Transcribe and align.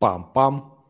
Пам-пам. 0.00 0.82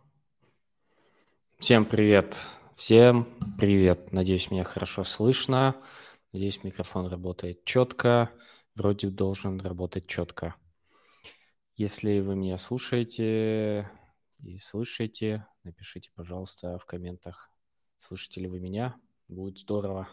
Всем 1.59 1.85
привет. 1.85 2.47
Всем 2.77 3.27
привет. 3.59 4.13
Надеюсь, 4.13 4.53
меня 4.53 4.63
хорошо 4.63 5.03
слышно. 5.03 5.75
Надеюсь, 6.33 6.63
микрофон 6.63 7.09
работает 7.09 7.65
четко. 7.65 8.31
Вроде 8.77 9.09
должен 9.09 9.61
работать 9.61 10.07
четко. 10.07 10.55
Если 11.75 12.21
вы 12.21 12.37
меня 12.37 12.57
слушаете 12.57 13.91
и 14.45 14.59
слышите, 14.59 15.45
напишите, 15.65 16.13
пожалуйста, 16.15 16.79
в 16.79 16.87
комментах, 16.87 17.51
слышите 17.99 18.43
ли 18.43 18.47
вы 18.47 18.61
меня. 18.61 18.95
Будет 19.27 19.59
здорово. 19.59 20.09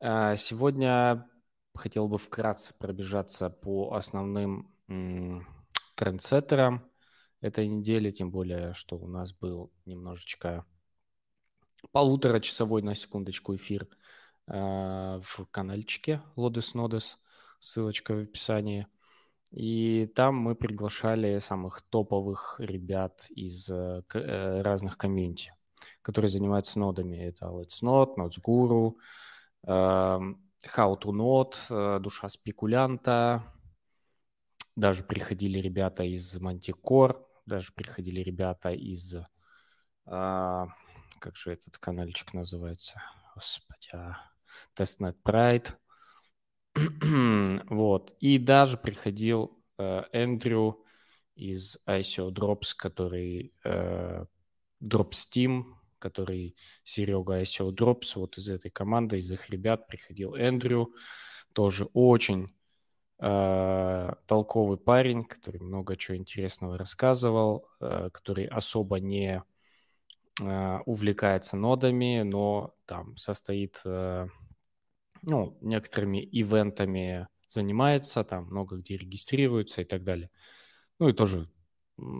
А, 0.00 0.36
сегодня 0.36 1.26
хотел 1.74 2.08
бы 2.08 2.18
вкратце 2.18 2.74
пробежаться 2.74 3.48
по 3.48 3.94
основным 3.94 4.70
трендсеттерам 5.94 6.89
этой 7.40 7.66
недели, 7.68 8.10
тем 8.10 8.30
более, 8.30 8.74
что 8.74 8.96
у 8.96 9.06
нас 9.06 9.32
был 9.32 9.72
немножечко 9.86 10.64
полуторачасовой, 11.92 12.82
на 12.82 12.94
секундочку, 12.94 13.54
эфир 13.56 13.88
э, 14.46 15.20
в 15.22 15.46
каналчике 15.50 16.22
Lotus 16.36 16.74
Nodes, 16.74 17.16
ссылочка 17.58 18.14
в 18.14 18.20
описании. 18.20 18.86
И 19.50 20.06
там 20.14 20.36
мы 20.36 20.54
приглашали 20.54 21.38
самых 21.40 21.82
топовых 21.82 22.56
ребят 22.58 23.26
из 23.30 23.68
э, 23.68 24.02
э 24.14 24.62
разных 24.62 24.96
комьюнити, 24.96 25.52
которые 26.02 26.30
занимаются 26.30 26.78
нодами. 26.78 27.16
Это 27.16 27.46
Let's 27.46 27.82
Node, 27.82 28.16
Nodes 28.16 28.40
Guru, 28.40 28.94
э, 29.66 29.70
How 29.70 31.00
to 31.00 31.10
Node, 31.10 31.56
э, 31.70 32.00
Душа 32.00 32.28
спекулянта. 32.28 33.42
Даже 34.76 35.02
приходили 35.02 35.58
ребята 35.58 36.04
из 36.04 36.38
Manticore, 36.38 37.16
даже 37.50 37.72
приходили 37.72 38.20
ребята 38.20 38.70
из... 38.70 39.16
А, 40.06 40.68
как 41.18 41.36
же 41.36 41.52
этот 41.52 41.76
каналчик 41.78 42.32
называется? 42.32 43.02
Господи, 43.34 43.90
а, 43.92 44.16
Testnet 44.76 45.16
Pride. 45.24 45.74
вот. 47.68 48.16
И 48.20 48.38
даже 48.38 48.78
приходил 48.78 49.62
э, 49.78 50.04
Эндрю 50.12 50.84
из 51.34 51.78
ICO 51.86 52.30
Drops, 52.30 52.74
который 52.76 53.52
э, 53.64 54.24
Drops 54.80 55.64
который 55.98 56.56
Серега 56.84 57.42
ICO 57.42 57.74
Drops, 57.74 58.12
вот 58.14 58.38
из 58.38 58.48
этой 58.48 58.70
команды, 58.70 59.18
из 59.18 59.30
их 59.30 59.50
ребят 59.50 59.88
приходил 59.88 60.34
Эндрю, 60.34 60.94
тоже 61.52 61.86
очень 61.92 62.54
толковый 63.20 64.78
парень, 64.78 65.24
который 65.24 65.60
много 65.60 65.94
чего 65.96 66.16
интересного 66.16 66.78
рассказывал, 66.78 67.68
э, 67.78 68.08
который 68.14 68.46
особо 68.46 68.98
не 68.98 69.44
э, 70.40 70.78
увлекается 70.86 71.58
нодами, 71.58 72.22
но 72.22 72.74
там 72.86 73.18
состоит, 73.18 73.82
ну, 73.84 75.58
некоторыми 75.60 76.18
ивентами 76.32 77.28
занимается, 77.50 78.24
там 78.24 78.46
много 78.46 78.78
где 78.78 78.96
регистрируется 78.96 79.82
и 79.82 79.84
так 79.84 80.02
далее. 80.02 80.30
Ну 80.98 81.10
и 81.10 81.12
тоже 81.12 81.50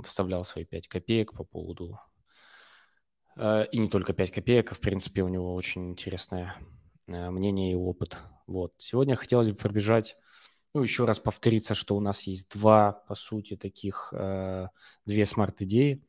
вставлял 0.05 0.45
свои 0.45 0.65
5 0.65 0.89
копеек 0.89 1.33
по 1.33 1.45
поводу... 1.45 1.99
И 3.37 3.79
не 3.79 3.89
только 3.89 4.13
5 4.13 4.33
копеек, 4.33 4.73
а 4.73 4.75
в 4.75 4.81
принципе 4.81 5.23
у 5.23 5.29
него 5.29 5.55
очень 5.55 5.89
интересное 5.89 6.57
мнение 7.07 7.73
и 7.73 7.77
опыт. 7.77 8.19
Вот. 8.47 8.75
Сегодня 8.77 9.17
хотелось 9.17 9.49
бы 9.49 9.55
пробежать 9.55 10.17
ну, 10.75 10.83
еще 10.83 11.05
раз 11.05 11.19
повториться, 11.19 11.75
что 11.75 11.97
у 11.97 12.01
нас 12.01 12.23
есть 12.23 12.49
два, 12.51 12.93
по 12.93 13.15
сути, 13.15 13.57
таких, 13.57 14.13
э, 14.13 14.69
две 15.05 15.27
смарт-идеи, 15.27 16.03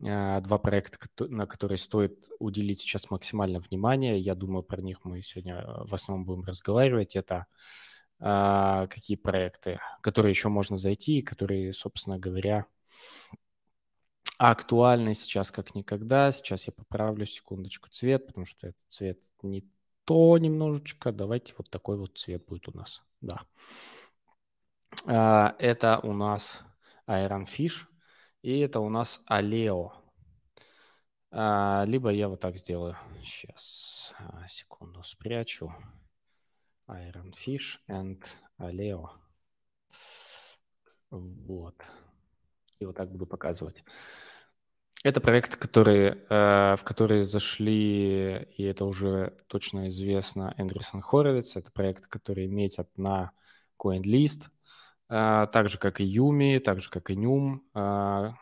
э, 0.00 0.40
два 0.40 0.58
проекта, 0.58 0.98
на 1.28 1.46
которые 1.46 1.78
стоит 1.78 2.28
уделить 2.38 2.80
сейчас 2.80 3.10
максимально 3.10 3.58
внимание. 3.60 4.18
Я 4.18 4.34
думаю, 4.34 4.62
про 4.62 4.80
них 4.80 5.04
мы 5.04 5.22
сегодня 5.22 5.56
э, 5.56 5.84
в 5.86 5.94
основном 5.94 6.26
будем 6.26 6.44
разговаривать. 6.44 7.16
Это 7.16 7.46
какие 8.20 9.16
проекты, 9.16 9.80
которые 10.00 10.30
еще 10.30 10.48
можно 10.48 10.76
зайти, 10.76 11.20
которые, 11.20 11.72
собственно 11.72 12.16
говоря, 12.16 12.64
актуальны 14.38 15.14
сейчас 15.14 15.50
как 15.50 15.74
никогда. 15.74 16.30
Сейчас 16.30 16.66
я 16.66 16.72
поправлю 16.72 17.26
секундочку 17.26 17.90
цвет, 17.90 18.26
потому 18.26 18.46
что 18.46 18.68
этот 18.68 18.80
цвет 18.88 19.20
не 19.42 19.68
то 20.04 20.38
немножечко. 20.38 21.12
Давайте 21.12 21.54
вот 21.58 21.68
такой 21.70 21.96
вот 21.98 22.16
цвет 22.16 22.46
будет 22.46 22.68
у 22.68 22.76
нас. 22.76 23.02
Да. 23.20 23.42
А, 25.06 25.54
это 25.58 25.98
у 26.02 26.12
нас 26.12 26.62
Iron 27.06 27.46
Fish, 27.46 27.86
и 28.42 28.60
это 28.60 28.80
у 28.80 28.88
нас 28.88 29.20
Aleo. 29.30 29.92
А, 31.30 31.84
либо 31.86 32.10
я 32.10 32.28
вот 32.28 32.40
так 32.40 32.56
сделаю. 32.56 32.96
Сейчас, 33.22 34.12
а, 34.18 34.46
секунду, 34.48 35.02
спрячу. 35.02 35.74
Iron 36.88 37.32
Fish 37.32 37.78
and 37.88 38.22
Aleo. 38.58 39.08
Вот. 41.10 41.74
И 42.78 42.84
вот 42.84 42.96
так 42.96 43.10
буду 43.10 43.26
показывать. 43.26 43.84
Это 45.02 45.20
проект, 45.20 45.56
который, 45.56 46.14
в 46.28 46.80
который 46.82 47.24
зашли, 47.24 48.48
и 48.56 48.62
это 48.62 48.86
уже 48.86 49.36
точно 49.48 49.88
известно, 49.88 50.54
Эндрюсон 50.56 51.02
Хоровиц. 51.02 51.56
Это 51.56 51.70
проект, 51.70 52.06
который 52.06 52.46
метят 52.46 52.88
на 52.96 53.32
CoinList. 53.78 54.48
А, 55.08 55.46
так 55.48 55.68
же, 55.68 55.78
как 55.78 56.00
и 56.00 56.04
Юми, 56.04 56.58
так 56.58 56.80
же, 56.80 56.90
как 56.90 57.10
и 57.10 57.16
Нюм. 57.16 57.62
А, 57.74 58.34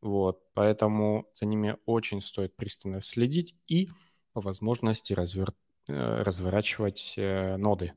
вот, 0.00 0.42
поэтому 0.54 1.30
за 1.34 1.46
ними 1.46 1.76
очень 1.86 2.20
стоит 2.20 2.56
пристально 2.56 3.00
следить 3.00 3.56
и 3.66 3.88
по 4.32 4.40
возможности 4.40 5.12
развер... 5.12 5.52
Э, 5.86 6.22
разворачивать 6.22 7.14
э, 7.18 7.56
ноды. 7.56 7.92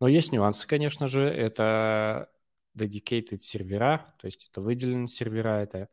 Но 0.00 0.08
есть 0.08 0.32
нюансы, 0.32 0.66
конечно 0.66 1.06
же. 1.06 1.22
Это 1.22 2.30
dedicated 2.76 3.40
сервера, 3.40 4.14
то 4.18 4.26
есть 4.26 4.48
это 4.50 4.60
выделенные 4.60 5.08
сервера, 5.08 5.60
это, 5.62 5.88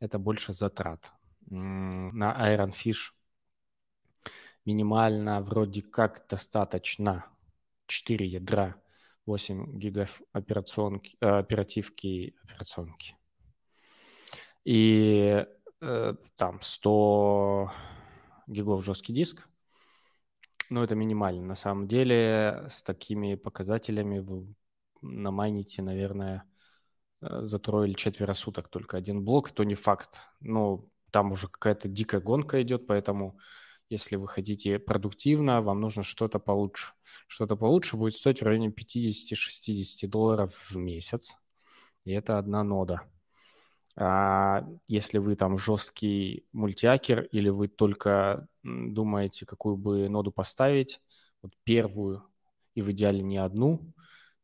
это 0.00 0.18
больше 0.18 0.52
затрат. 0.52 1.12
На 1.48 2.52
Iron 2.52 2.72
Fish 2.72 3.12
минимально 4.64 5.40
вроде 5.40 5.82
как 5.82 6.26
достаточно 6.28 7.26
4 7.86 8.26
ядра 8.26 8.74
8 9.26 9.78
гигов 9.78 10.22
операционки, 10.32 11.16
э, 11.20 11.26
оперативки 11.26 12.34
операционки. 12.44 13.16
И 14.64 15.44
э, 15.80 16.14
там 16.36 16.60
100 16.60 17.72
гигов 18.46 18.84
жесткий 18.84 19.12
диск. 19.12 19.48
Но 20.70 20.82
это 20.82 20.94
минимально. 20.94 21.42
На 21.42 21.54
самом 21.54 21.86
деле 21.86 22.66
с 22.68 22.82
такими 22.82 23.34
показателями 23.34 24.18
вы 24.18 24.54
намайните, 25.02 25.82
наверное, 25.82 26.44
э, 27.20 27.42
за 27.42 27.58
трое 27.58 27.88
или 27.88 27.96
четверо 27.96 28.32
суток 28.34 28.68
только 28.68 28.96
один 28.96 29.24
блок. 29.24 29.50
То 29.50 29.64
не 29.64 29.74
факт. 29.74 30.20
Но 30.40 30.88
там 31.10 31.32
уже 31.32 31.48
какая-то 31.48 31.88
дикая 31.88 32.20
гонка 32.20 32.62
идет, 32.62 32.86
поэтому 32.86 33.38
если 33.88 34.16
вы 34.16 34.28
хотите 34.28 34.78
продуктивно, 34.78 35.62
вам 35.62 35.80
нужно 35.80 36.02
что-то 36.02 36.38
получше. 36.38 36.92
Что-то 37.28 37.56
получше 37.56 37.96
будет 37.96 38.14
стоить 38.14 38.40
в 38.40 38.44
районе 38.44 38.68
50-60 38.68 40.06
долларов 40.08 40.70
в 40.70 40.76
месяц. 40.76 41.36
И 42.04 42.12
это 42.12 42.38
одна 42.38 42.64
нода. 42.64 43.02
А 43.98 44.66
если 44.88 45.18
вы 45.18 45.36
там 45.36 45.56
жесткий 45.56 46.46
мультиакер 46.52 47.22
или 47.32 47.48
вы 47.48 47.68
только 47.68 48.46
думаете, 48.62 49.46
какую 49.46 49.76
бы 49.76 50.08
ноду 50.08 50.30
поставить, 50.32 51.00
вот 51.42 51.52
первую 51.64 52.22
и 52.74 52.82
в 52.82 52.90
идеале 52.90 53.22
не 53.22 53.38
одну, 53.38 53.94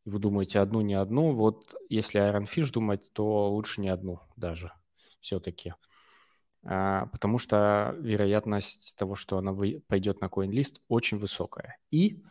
и 0.05 0.11
вы 0.11 0.19
думаете 0.19 0.61
одну, 0.61 0.81
не 0.81 0.95
одну, 0.95 1.35
вот 1.35 1.75
если 1.91 2.21
Iron 2.21 2.47
Fish 2.47 2.73
думать, 2.73 3.13
то 3.13 3.51
лучше 3.51 3.81
не 3.83 3.89
одну 3.89 4.21
даже 4.37 4.73
все-таки. 5.21 5.75
А, 6.65 7.07
потому 7.07 7.39
что 7.39 7.97
вероятность 7.99 8.95
того, 8.97 9.15
что 9.15 9.39
она 9.39 9.55
пойдет 9.87 10.21
на 10.21 10.27
CoinList, 10.27 10.77
очень 10.89 11.19
высокая. 11.19 11.79
И 11.91 12.23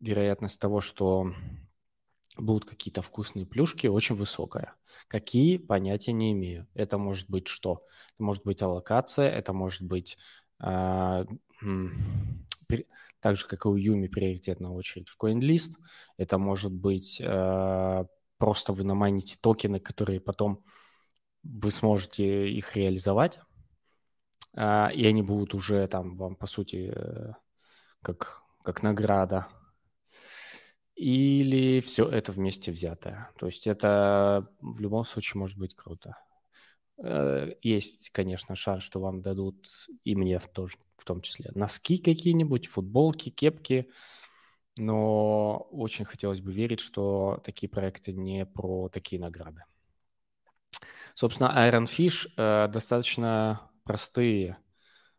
вероятность 0.00 0.60
того, 0.60 0.80
что 0.80 1.32
будут 2.36 2.68
какие-то 2.68 3.02
вкусные 3.02 3.46
плюшки, 3.46 3.86
очень 3.86 4.14
высокая. 4.14 4.74
Какие, 5.08 5.56
понятия 5.56 6.12
не 6.12 6.32
имею. 6.32 6.66
Это 6.74 6.98
может 6.98 7.28
быть 7.28 7.48
что? 7.48 7.84
Это 8.14 8.22
может 8.22 8.44
быть 8.44 8.62
аллокация, 8.62 9.28
это 9.28 9.52
может 9.52 9.82
быть 9.82 10.16
э, 10.62 11.24
так 13.20 13.36
же, 13.36 13.46
как 13.46 13.64
и 13.64 13.68
у 13.68 13.76
Юми, 13.76 14.08
приоритетная 14.08 14.70
очередь 14.70 15.08
в 15.08 15.16
CoinList. 15.18 15.72
Это 16.16 16.38
может 16.38 16.72
быть 16.72 17.20
э, 17.20 18.04
просто 18.38 18.72
вы 18.72 18.84
намайните 18.84 19.36
токены, 19.40 19.80
которые 19.80 20.20
потом 20.20 20.64
вы 21.42 21.70
сможете 21.70 22.48
их 22.50 22.76
реализовать 22.76 23.40
и 24.56 25.06
они 25.06 25.22
будут 25.22 25.54
уже 25.54 25.86
там 25.86 26.16
вам, 26.16 26.34
по 26.34 26.46
сути, 26.46 26.92
э, 26.94 27.32
как, 28.02 28.42
как 28.64 28.82
награда. 28.82 29.46
Или 30.96 31.80
все 31.80 32.08
это 32.08 32.32
вместе 32.32 32.72
взятое. 32.72 33.30
То 33.38 33.46
есть 33.46 33.66
это 33.66 34.48
в 34.60 34.80
любом 34.80 35.04
случае 35.04 35.38
может 35.38 35.56
быть 35.56 35.74
круто. 35.74 36.16
Э, 36.98 37.52
есть, 37.62 38.10
конечно, 38.10 38.54
шанс, 38.54 38.82
что 38.82 39.00
вам 39.00 39.22
дадут, 39.22 39.66
и 40.04 40.14
мне 40.14 40.38
тоже 40.38 40.76
в 40.96 41.04
том 41.04 41.22
числе, 41.22 41.50
носки 41.54 41.98
какие-нибудь, 41.98 42.66
футболки, 42.66 43.30
кепки, 43.30 43.88
но 44.76 45.66
очень 45.70 46.04
хотелось 46.04 46.40
бы 46.40 46.52
верить, 46.52 46.80
что 46.80 47.40
такие 47.44 47.68
проекты 47.68 48.12
не 48.12 48.44
про 48.44 48.88
такие 48.88 49.20
награды. 49.20 49.64
Собственно, 51.14 51.52
Iron 51.56 51.86
Fish 51.86 52.28
э, 52.36 52.68
достаточно 52.68 53.69
простые 53.90 54.56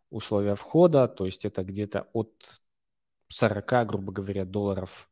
условия 0.09 0.55
входа, 0.55 1.09
то 1.09 1.25
есть 1.25 1.43
это 1.43 1.61
где-то 1.61 2.07
от 2.13 2.61
40, 3.27 3.85
грубо 3.85 4.13
говоря, 4.13 4.45
долларов 4.45 5.09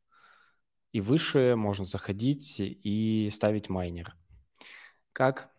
и 0.93 1.01
выше 1.01 1.55
можно 1.57 1.83
заходить 1.83 2.55
и 2.61 3.29
ставить 3.33 3.67
майнер. 3.67 4.15
Как 5.11 5.51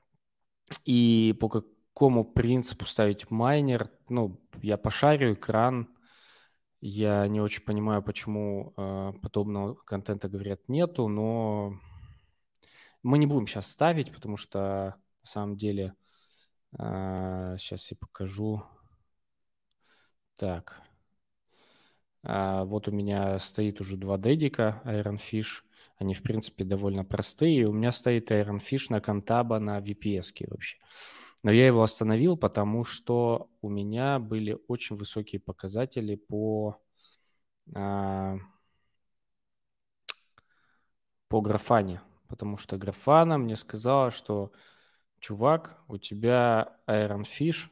и 0.87 1.37
по 1.39 1.51
какому 1.51 2.25
принципу 2.25 2.87
ставить 2.87 3.31
майнер? 3.31 3.91
Ну, 4.09 4.41
я 4.63 4.79
пошарю 4.79 5.35
экран, 5.35 5.95
я 6.81 7.29
не 7.29 7.43
очень 7.43 7.65
понимаю, 7.65 8.03
почему 8.03 8.73
э, 8.79 9.13
подобного 9.21 9.75
контента, 9.75 10.31
говорят, 10.31 10.71
нету, 10.71 11.07
но 11.07 11.79
мы 13.03 13.19
не 13.19 13.27
будем 13.27 13.47
сейчас 13.47 13.71
ставить, 13.71 14.11
потому 14.11 14.39
что 14.39 14.95
на 15.21 15.27
самом 15.27 15.59
деле 15.59 15.95
сейчас 16.73 17.91
я 17.91 17.97
покажу. 17.97 18.63
Так, 20.37 20.83
а, 22.23 22.65
вот 22.65 22.89
у 22.89 22.91
меня 22.93 23.39
стоит 23.39 23.81
уже 23.81 23.97
два 23.97 24.19
дедика 24.19 24.83
Iron 24.85 25.19
Fish. 25.19 25.63
Они, 25.97 26.15
в 26.15 26.23
принципе, 26.23 26.65
довольно 26.65 27.05
простые. 27.05 27.67
У 27.67 27.73
меня 27.73 27.93
стоит 27.93 28.31
Iron 28.31 28.61
Fish 28.61 28.87
на 28.91 29.01
Контаба 29.01 29.59
на 29.59 29.79
VPS 29.81 30.47
вообще. 30.49 30.79
Но 31.43 31.51
я 31.51 31.67
его 31.67 31.83
остановил, 31.83 32.37
потому 32.37 32.85
что 32.85 33.51
у 33.63 33.71
меня 33.71 34.19
были 34.19 34.59
очень 34.69 34.97
высокие 34.97 35.41
показатели 35.41 36.17
по, 36.17 36.81
а, 37.75 38.37
по 41.29 41.41
графане. 41.41 42.03
Потому 42.29 42.59
что 42.59 42.77
графана 42.77 43.39
мне 43.39 43.57
сказала, 43.57 44.11
что 44.11 44.53
чувак, 45.21 45.83
у 45.89 45.99
тебя 45.99 46.77
Iron 46.89 47.23
Fish 47.23 47.69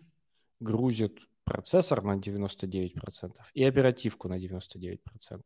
грузит 0.61 1.21
процессор 1.45 2.03
на 2.03 2.17
99% 2.17 3.33
и 3.55 3.65
оперативку 3.65 4.29
на 4.29 4.39
99%. 4.39 5.43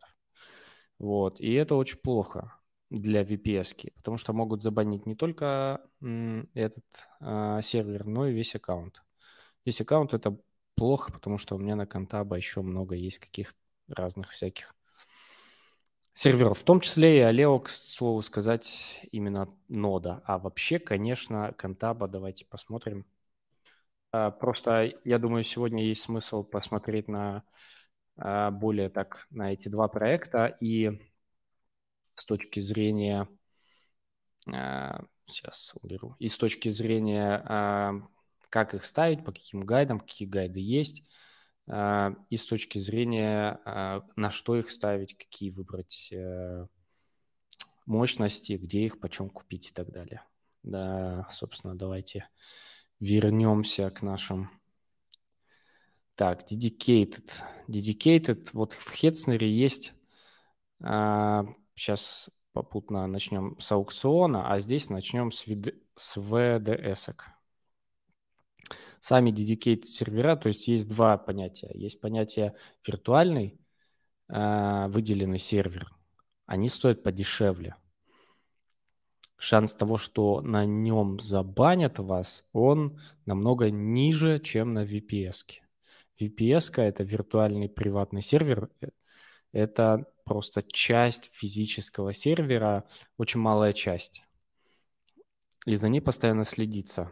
Вот. 0.98 1.40
И 1.40 1.52
это 1.52 1.74
очень 1.76 1.98
плохо 1.98 2.58
для 2.90 3.22
VPS, 3.22 3.92
потому 3.96 4.18
что 4.18 4.32
могут 4.32 4.62
забанить 4.62 5.06
не 5.06 5.14
только 5.14 5.80
этот 6.54 6.84
э, 7.20 7.60
сервер, 7.62 8.04
но 8.04 8.26
и 8.26 8.32
весь 8.32 8.54
аккаунт. 8.54 9.02
Весь 9.64 9.80
аккаунт 9.80 10.12
это 10.12 10.36
плохо, 10.74 11.12
потому 11.12 11.38
что 11.38 11.56
у 11.56 11.58
меня 11.58 11.76
на 11.76 11.86
Контаба 11.86 12.36
еще 12.36 12.62
много 12.62 12.94
есть 12.94 13.18
каких 13.18 13.54
разных 13.88 14.30
всяких 14.30 14.74
серверов, 16.14 16.58
в 16.58 16.64
том 16.64 16.80
числе 16.80 17.18
и 17.18 17.20
Алео, 17.20 17.58
к 17.58 17.68
слову 17.70 18.22
сказать, 18.22 19.00
именно 19.12 19.48
нода. 19.68 20.22
А 20.24 20.38
вообще, 20.38 20.78
конечно, 20.78 21.52
Контаба, 21.56 22.08
давайте 22.08 22.44
посмотрим, 22.44 23.06
а, 24.12 24.30
просто, 24.30 24.92
я 25.04 25.18
думаю, 25.18 25.44
сегодня 25.44 25.84
есть 25.84 26.02
смысл 26.02 26.44
посмотреть 26.44 27.08
на 27.08 27.44
а, 28.16 28.50
более 28.50 28.90
так 28.90 29.26
на 29.30 29.52
эти 29.52 29.68
два 29.68 29.88
проекта. 29.88 30.46
И 30.60 31.00
с 32.16 32.24
точки 32.24 32.60
зрения 32.60 33.26
а, 34.52 35.02
сейчас 35.26 35.74
уберу. 35.82 36.14
И 36.18 36.28
с 36.28 36.36
точки 36.36 36.68
зрения 36.68 38.02
как 38.50 38.74
их 38.74 38.84
ставить, 38.84 39.24
по 39.24 39.32
каким 39.32 39.64
гайдам, 39.64 39.98
какие 39.98 40.28
гайды 40.28 40.60
есть, 40.60 41.04
и 41.68 42.36
с 42.36 42.44
точки 42.44 42.78
зрения 42.78 43.60
на 44.16 44.30
что 44.30 44.56
их 44.56 44.70
ставить, 44.70 45.16
какие 45.16 45.50
выбрать 45.50 46.08
э, 46.12 46.66
мощности, 47.86 48.54
где 48.54 48.86
их, 48.86 49.00
почем 49.00 49.30
купить 49.30 49.70
и 49.70 49.72
так 49.72 49.90
далее. 49.90 50.22
Да, 50.62 51.28
собственно, 51.32 51.76
давайте 51.76 52.28
вернемся 53.00 53.90
к 53.90 54.02
нашим... 54.02 54.50
Так, 56.14 56.42
dedicated. 56.50 57.30
Dedicated. 57.68 58.50
Вот 58.52 58.74
в 58.74 58.90
Хетснере 58.92 59.50
есть... 59.50 59.92
А, 60.84 61.46
сейчас 61.74 62.28
попутно 62.52 63.06
начнем 63.06 63.58
с 63.58 63.72
аукциона, 63.72 64.52
а 64.52 64.60
здесь 64.60 64.88
начнем 64.90 65.32
с, 65.32 65.46
вид... 65.46 65.74
с 65.96 66.16
VDS. 66.16 67.08
-ок. 67.08 67.22
Сами 69.00 69.30
dedicated 69.30 69.86
сервера, 69.86 70.36
то 70.36 70.48
есть 70.48 70.68
есть 70.68 70.88
два 70.88 71.18
понятия. 71.18 71.70
Есть 71.74 72.00
понятие 72.00 72.54
виртуальный, 72.86 73.58
а, 74.28 74.88
выделенный 74.88 75.38
сервер. 75.38 75.88
Они 76.46 76.68
стоят 76.68 77.02
подешевле 77.02 77.76
шанс 79.42 79.74
того, 79.74 79.98
что 79.98 80.40
на 80.40 80.64
нем 80.64 81.18
забанят 81.18 81.98
вас, 81.98 82.44
он 82.52 83.00
намного 83.26 83.70
ниже, 83.70 84.38
чем 84.38 84.72
на 84.72 84.84
VPS. 84.84 85.60
VPS– 86.20 86.72
это 86.76 87.02
виртуальный 87.02 87.68
приватный 87.68 88.22
сервер, 88.22 88.70
э, 88.80 88.90
это 89.50 90.06
просто 90.24 90.62
часть 90.62 91.30
физического 91.32 92.12
сервера, 92.12 92.84
очень 93.18 93.40
малая 93.40 93.72
часть. 93.72 94.22
И 95.66 95.74
за 95.74 95.88
ней 95.88 96.00
постоянно 96.00 96.44
следится. 96.44 97.10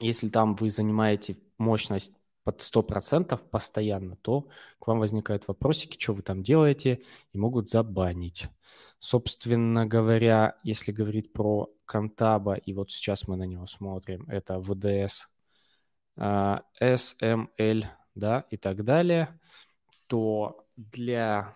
Если 0.00 0.28
там 0.28 0.54
вы 0.54 0.70
занимаете 0.70 1.36
мощность 1.58 2.12
под 2.44 2.60
100% 2.60 3.36
постоянно, 3.50 4.16
то 4.16 4.48
к 4.78 4.86
вам 4.86 5.00
возникают 5.00 5.46
вопросики, 5.48 6.00
что 6.00 6.14
вы 6.14 6.22
там 6.22 6.42
делаете, 6.42 7.02
и 7.32 7.38
могут 7.38 7.68
забанить. 7.68 8.46
Собственно 8.98 9.86
говоря, 9.86 10.56
если 10.62 10.92
говорить 10.92 11.32
про 11.32 11.68
Контаба, 11.84 12.54
и 12.54 12.72
вот 12.72 12.90
сейчас 12.90 13.28
мы 13.28 13.36
на 13.36 13.44
него 13.44 13.66
смотрим, 13.66 14.24
это 14.28 14.54
VDS, 14.54 15.26
SML, 16.16 17.86
да, 18.14 18.44
и 18.50 18.56
так 18.56 18.84
далее, 18.84 19.38
то 20.06 20.66
для 20.76 21.54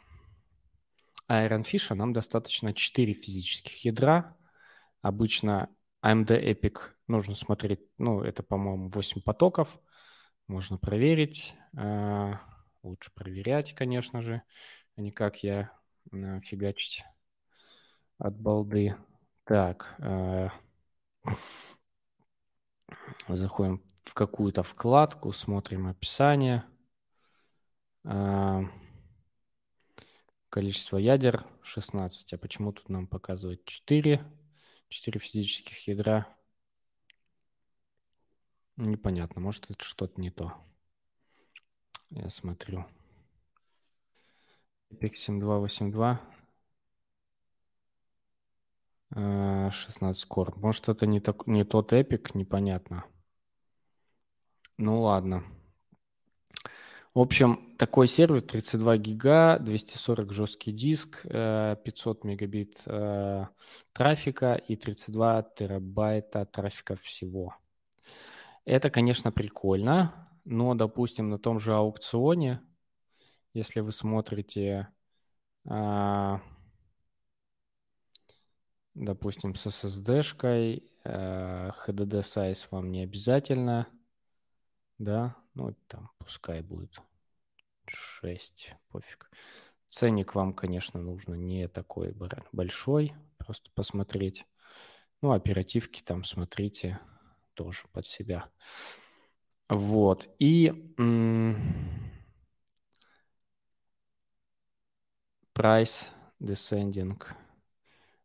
Iron 1.29 1.65
Fish 1.65 1.95
нам 1.95 2.13
достаточно 2.13 2.75
4 2.75 3.15
физических 3.15 3.85
ядра. 3.85 4.37
Обычно 5.01 5.69
AMD 6.05 6.29
Epic 6.29 6.79
нужно 7.07 7.35
смотреть, 7.35 7.81
ну, 7.99 8.23
это, 8.23 8.43
по-моему, 8.43 8.91
8 8.91 9.23
потоков– 9.23 9.81
можно 10.53 10.77
проверить. 10.77 11.55
А, 11.77 12.41
лучше 12.83 13.11
проверять, 13.15 13.75
конечно 13.75 14.23
же, 14.23 14.43
а 14.97 15.01
не 15.01 15.11
как 15.11 15.43
я 15.43 15.73
фигачить 16.43 17.05
от 18.19 18.39
балды. 18.39 18.97
Так, 19.45 19.97
а, 19.99 20.51
заходим 23.29 23.83
в 24.05 24.15
какую-то 24.15 24.63
вкладку, 24.63 25.33
смотрим 25.33 25.87
описание. 25.87 26.65
Количество 30.51 30.99
ядер 30.99 31.47
16. 31.63 32.35
А 32.35 32.39
почему 32.39 32.73
тут 32.73 32.89
нам 32.89 33.07
показывает 33.07 33.65
4? 33.65 34.23
4 34.93 35.19
физических 35.19 35.89
ядра. 35.89 36.29
Непонятно, 38.77 39.41
может, 39.41 39.71
это 39.71 39.83
что-то 39.83 40.21
не 40.21 40.31
то. 40.31 40.53
Я 42.11 42.29
смотрю. 42.29 42.85
Epic 44.91 45.15
7282. 45.15 46.21
16 49.71 50.25
кор. 50.27 50.57
Может, 50.59 50.91
это 50.91 51.07
не, 51.07 51.21
так, 51.21 51.47
не 51.47 51.65
тот 51.65 51.95
эпик, 51.95 52.35
непонятно. 52.35 53.05
Ну 54.77 55.01
ладно. 55.01 55.43
В 57.15 57.21
общем, 57.21 57.77
такой 57.77 58.07
сервер 58.07 58.41
32 58.41 58.97
гига, 58.97 59.59
240 59.59 60.33
жесткий 60.33 60.73
диск, 60.73 61.21
500 61.25 62.25
э, 62.25 62.27
мегабит 62.27 62.83
э, 62.87 63.45
трафика 63.93 64.55
и 64.55 64.77
32 64.77 65.43
терабайта 65.55 66.47
трафика 66.47 66.97
всего. 66.97 67.55
Это, 68.65 68.89
конечно, 68.89 69.31
прикольно, 69.31 70.31
но, 70.47 70.75
допустим, 70.75 71.29
на 71.29 71.39
том 71.39 71.59
же 71.59 71.75
аукционе, 71.75 72.63
если 73.53 73.81
вы 73.81 73.93
смотрите, 73.93 74.89
а, 75.69 76.41
допустим, 78.95 79.55
с 79.55 79.67
SSD-шкой, 79.67 80.83
HDD 81.05 82.21
size 82.21 82.67
вам 82.71 82.91
не 82.91 83.03
обязательно, 83.03 83.89
да, 84.99 85.42
ну, 85.55 85.75
там 85.87 86.11
пускай 86.19 86.63
будет 86.63 87.01
6, 87.87 88.75
пофиг. 88.89 89.31
Ценник 89.89 90.35
вам, 90.35 90.55
конечно, 90.55 91.01
нужно 91.01 91.35
не 91.35 91.69
такой 91.69 92.15
большой, 92.53 93.15
просто 93.39 93.71
посмотреть. 93.73 94.47
Ну, 95.21 95.33
оперативки 95.33 96.03
там 96.03 96.25
смотрите, 96.25 96.99
тоже 97.55 97.87
под 97.93 98.07
себя. 98.07 98.49
Вот. 99.69 100.29
И 100.39 100.95
price 105.55 106.09
descending. 106.41 107.23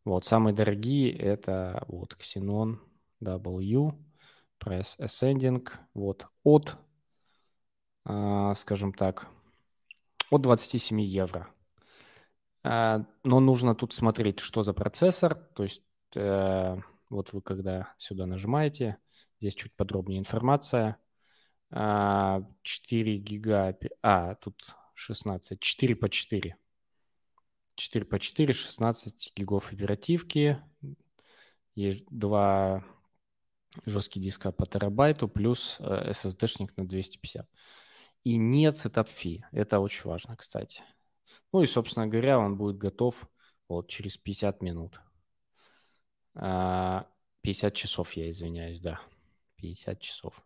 Вот, 0.04 0.24
самые 0.24 0.54
дорогие 0.54 1.12
это 1.12 1.84
вот 1.86 2.16
Xenon 2.18 2.78
W, 3.20 3.92
price 4.58 4.98
ascending, 4.98 5.68
вот, 5.92 6.26
от, 6.42 6.78
скажем 8.54 8.92
так, 8.92 9.28
от 10.30 10.42
27 10.42 11.00
евро. 11.00 11.48
А, 12.62 13.04
но 13.24 13.40
нужно 13.40 13.74
тут 13.74 13.92
смотреть, 13.92 14.40
что 14.40 14.62
за 14.62 14.72
процессор, 14.72 15.34
то 15.34 15.62
есть 15.62 15.82
э, 16.14 16.76
вот 17.08 17.32
вы 17.32 17.40
когда 17.40 17.94
сюда 17.98 18.26
нажимаете, 18.26 18.98
здесь 19.40 19.54
чуть 19.54 19.74
подробнее 19.74 20.18
информация, 20.18 20.98
4 21.70 21.76
а, 21.76 22.42
гига, 22.62 23.76
а, 24.02 24.34
тут 24.36 24.74
16, 24.94 25.60
4 25.60 25.96
по 25.96 26.08
4. 26.08 26.56
4 27.76 28.04
по 28.04 28.18
4, 28.18 28.52
16 28.52 29.32
гигов 29.36 29.72
оперативки, 29.72 30.60
есть 31.74 32.04
два 32.10 32.84
жесткие 33.86 34.24
диска 34.24 34.50
по 34.50 34.66
терабайту 34.66 35.28
плюс 35.28 35.76
э, 35.78 36.10
SSD 36.10 36.31
-шник 36.31 36.72
на 36.76 36.88
250. 36.88 37.48
И 38.24 38.36
нет 38.36 38.76
setup 38.76 39.08
fee. 39.08 39.44
Это 39.52 39.80
очень 39.80 40.08
важно, 40.08 40.36
кстати. 40.36 40.82
Ну 41.52 41.62
и, 41.62 41.66
собственно 41.66 42.06
говоря, 42.06 42.38
он 42.38 42.56
будет 42.56 42.78
готов 42.78 43.28
вот 43.68 43.88
через 43.88 44.16
50 44.16 44.62
минут. 44.62 45.00
50 46.34 46.42
а, 46.42 47.70
часов, 47.74 48.12
я 48.12 48.28
извиняюсь, 48.30 48.80
да. 48.80 49.00
50 49.56 50.00
часов. 50.00 50.42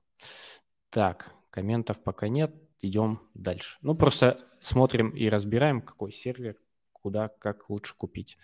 Так, 0.90 1.32
комментов 1.50 2.02
пока 2.02 2.28
нет. 2.28 2.54
Идем 2.80 3.20
дальше. 3.34 3.78
Ну, 3.82 3.94
просто 3.94 4.44
смотрим 4.60 5.10
и 5.10 5.28
разбираем, 5.28 5.80
какой 5.80 6.10
сервер, 6.10 6.56
куда, 6.92 7.28
как 7.28 7.70
лучше 7.70 7.94
купить. 7.96 8.36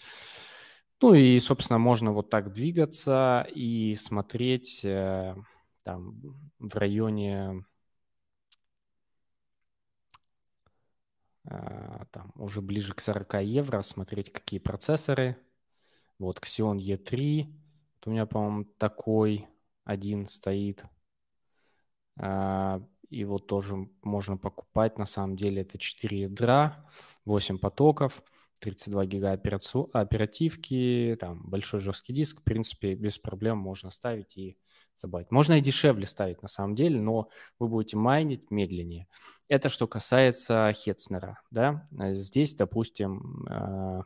Ну 1.00 1.14
и, 1.14 1.38
собственно, 1.38 1.78
можно 1.78 2.12
вот 2.12 2.28
так 2.28 2.52
двигаться 2.52 3.47
и 3.54 3.94
смотреть 3.94 4.85
э, 4.85 5.37
там 5.85 6.20
в 6.58 6.76
районе 6.76 7.35
э, 7.44 7.62
там 11.49 12.33
уже 12.37 12.61
ближе 12.61 12.95
к 12.95 13.00
40 13.00 13.43
евро, 13.43 13.83
смотреть, 13.83 14.33
какие 14.33 14.61
процессоры. 14.61 15.37
Вот 16.19 16.38
Xeon 16.40 16.78
E3, 16.78 17.45
вот 17.47 18.07
у 18.07 18.11
меня, 18.11 18.26
по-моему, 18.26 18.64
такой 18.64 19.47
один 19.85 20.26
стоит. 20.26 20.85
И 22.21 23.25
вот 23.25 23.47
тоже 23.47 23.88
можно 24.02 24.37
покупать, 24.37 24.99
на 24.99 25.07
самом 25.07 25.37
деле 25.37 25.62
это 25.62 25.78
4 25.78 26.21
ядра, 26.21 26.88
8 27.25 27.59
потоков– 27.59 28.23
32 28.61 29.07
гига 29.07 29.33
оперативки, 29.33 31.17
там 31.21 31.43
большой 31.45 31.81
жесткий 31.81 32.12
диск, 32.12 32.41
в 32.41 32.45
принципе, 32.45 32.95
без 32.95 33.19
проблем 33.19 33.59
можно 33.59 33.91
ставить 33.91 34.37
и 34.37 34.59
забавить. 34.97 35.31
Можно 35.31 35.55
и 35.55 35.61
дешевле 35.61 36.07
ставить 36.07 36.43
на 36.43 36.49
самом 36.49 36.75
деле, 36.75 37.00
но 37.00 37.29
вы 37.59 37.69
будете 37.69 37.97
майнить 37.97 38.50
медленнее. 38.50 39.07
Это 39.49 39.69
что 39.69 39.87
касается 39.87 40.73
Хетцнера, 40.73 41.41
да. 41.50 41.88
Здесь, 42.12 42.55
допустим, 42.55 43.47
э, 43.49 44.03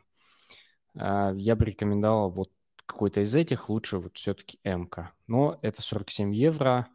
э, 0.95 1.33
я 1.35 1.55
бы 1.55 1.65
рекомендовал 1.65 2.31
вот 2.31 2.51
какой-то 2.85 3.21
из 3.21 3.33
этих, 3.33 3.69
лучше 3.69 3.97
вот 3.97 4.17
все-таки 4.17 4.59
МК. 4.63 5.11
Но 5.27 5.57
это 5.61 5.81
47 5.81 6.33
евро, 6.33 6.87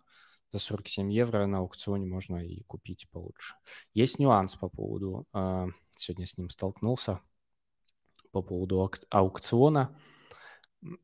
за 0.51 0.59
47 0.59 1.13
евро 1.13 1.47
на 1.47 1.59
аукционе 1.59 2.07
можно 2.07 2.37
и 2.37 2.63
купить 2.63 3.09
получше. 3.11 3.55
Есть 3.95 4.19
нюанс 4.19 4.55
по 4.55 4.69
поводу, 4.69 5.27
э, 5.35 5.67
сегодня 5.97 6.27
с 6.27 6.39
ним 6.39 6.51
столкнулся, 6.51 7.21
по 8.31 8.43
поводу 8.43 8.91
аукциона, 9.11 9.97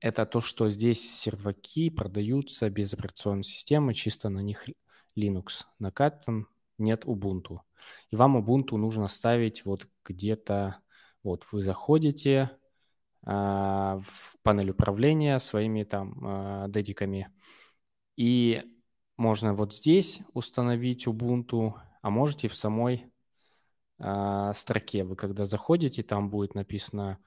это 0.01 0.25
то, 0.27 0.41
что 0.41 0.71
здесь 0.71 1.19
серваки 1.19 1.91
продаются 1.91 2.71
без 2.71 2.95
операционной 2.95 3.43
системы, 3.43 3.95
чисто 3.95 4.29
на 4.29 4.41
них 4.41 4.65
Linux 5.17 5.65
накатан, 5.79 6.47
нет 6.79 7.05
Ubuntu. 7.05 7.61
И 8.11 8.17
вам 8.17 8.37
Ubuntu 8.37 8.77
нужно 8.77 9.07
ставить 9.07 9.65
вот 9.65 9.87
где-то, 10.05 10.79
вот 11.23 11.47
вы 11.51 11.63
заходите 11.63 12.51
э, 13.27 13.31
в 13.31 14.37
панель 14.43 14.71
управления 14.71 15.39
своими 15.39 15.85
там 15.85 16.25
э, 16.25 16.67
дедиками, 16.69 17.31
и 18.17 18.63
можно 19.17 19.55
вот 19.55 19.75
здесь 19.75 20.21
установить 20.33 21.07
Ubuntu, 21.07 21.75
а 22.03 22.11
можете 22.11 22.49
в 22.49 22.55
самой 22.55 23.11
э, 23.99 24.53
строке. 24.55 25.05
Вы 25.05 25.17
когда 25.17 25.45
заходите, 25.45 26.03
там 26.03 26.31
будет 26.31 26.55
написано 26.55 27.19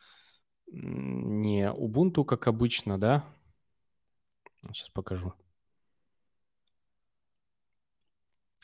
не 0.67 1.71
Ubuntu, 1.71 2.25
как 2.25 2.47
обычно, 2.47 2.99
да? 2.99 3.25
Сейчас 4.73 4.89
покажу. 4.89 5.33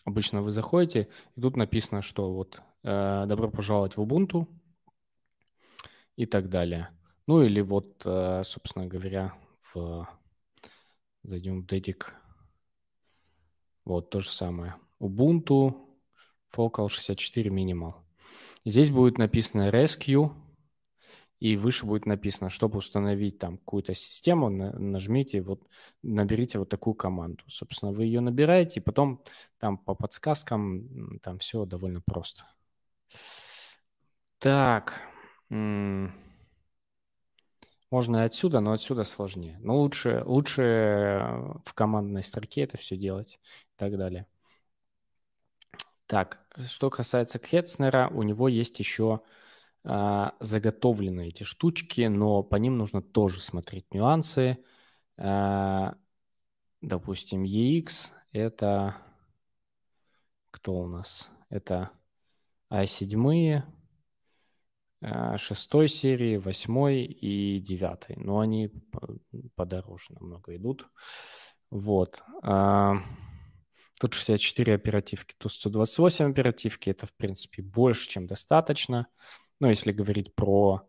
Обычно 0.06 0.42
вы 0.42 0.52
заходите, 0.52 1.08
и 1.36 1.42
тут 1.42 1.56
написано, 1.56 2.02
что 2.02 2.34
вот 2.34 2.62
э, 2.84 3.26
добро 3.26 3.50
пожаловать 3.50 3.96
в 3.96 4.02
Ubuntu 4.02 4.48
и 6.18 6.26
так 6.26 6.50
далее. 6.50 6.90
Ну 7.26 7.42
или 7.42 7.62
вот, 7.62 8.02
э, 8.06 8.44
собственно 8.44 8.86
говоря, 8.86 9.34
в... 9.74 10.08
зайдем 11.24 11.62
в 11.62 11.66
Dedic. 11.66 12.12
Вот 13.86 14.10
то 14.10 14.20
же 14.20 14.30
самое. 14.30 14.76
Ubuntu 15.00 15.74
Focal 16.56 16.88
64 16.88 17.50
Minimal. 17.50 17.94
Здесь 18.66 18.92
будет 18.92 19.18
написано 19.18 19.70
Rescue, 19.70 20.32
и 21.40 21.58
выше 21.58 21.86
будет 21.86 22.06
написано, 22.06 22.50
чтобы 22.50 22.78
установить 22.78 23.38
там 23.38 23.58
какую-то 23.58 23.94
систему, 23.94 24.50
нажмите, 24.50 25.42
вот, 25.42 25.68
наберите 26.02 26.58
вот 26.58 26.70
такую 26.70 26.94
команду. 26.94 27.44
Собственно, 27.50 27.92
вы 27.92 28.06
ее 28.06 28.22
набираете, 28.22 28.80
и 28.80 28.84
потом 28.84 29.22
там 29.58 29.78
по 29.78 29.94
подсказкам 29.94 31.20
там 31.22 31.40
все 31.40 31.66
довольно 31.66 32.00
просто. 32.00 32.46
Так, 34.40 35.02
можно 37.94 38.18
и 38.18 38.22
отсюда, 38.22 38.62
но 38.62 38.72
отсюда 38.72 39.04
сложнее. 39.04 39.58
Но 39.60 39.78
лучше, 39.78 40.24
лучше 40.26 41.28
в 41.66 41.74
командной 41.74 42.24
строке 42.24 42.62
это 42.62 42.78
все 42.78 42.96
делать 42.96 43.40
и 43.44 43.76
так 43.76 43.98
далее. 43.98 44.28
Так, 46.14 46.46
что 46.68 46.92
касается 46.92 47.40
Кетцнера, 47.40 48.08
у 48.14 48.22
него 48.22 48.48
есть 48.48 48.78
еще 48.78 49.22
а, 49.84 50.36
заготовлены 50.40 51.30
эти 51.30 51.42
штучки, 51.42 52.02
но 52.02 52.44
по 52.44 52.56
ним 52.58 52.78
нужно 52.78 53.02
тоже 53.02 53.42
смотреть 53.42 53.92
нюансы. 53.92 54.64
А, 55.18 55.96
допустим, 56.82 57.46
EX 57.46 58.12
это 58.32 58.96
кто 60.52 60.82
у 60.82 60.88
нас? 60.88 61.32
Это 61.50 61.90
i7, 62.70 63.64
а, 65.02 65.38
шестой 65.40 65.88
серии, 65.88 66.38
восьмой 66.38 67.06
и 67.06 67.60
девятой. 67.60 68.18
Но 68.18 68.40
они 68.40 68.70
подороже 69.56 70.14
намного 70.14 70.56
идут. 70.56 70.88
Вот. 71.72 72.22
Тут 74.04 74.16
64 74.16 74.76
оперативки, 74.76 75.34
тут 75.38 75.54
128 75.54 76.32
оперативки. 76.32 76.90
Это, 76.90 77.08
в 77.08 77.14
принципе, 77.14 77.62
больше, 77.62 78.10
чем 78.10 78.28
достаточно. 78.28 79.08
Но 79.62 79.70
если 79.70 79.94
говорить 79.94 80.36
про... 80.36 80.86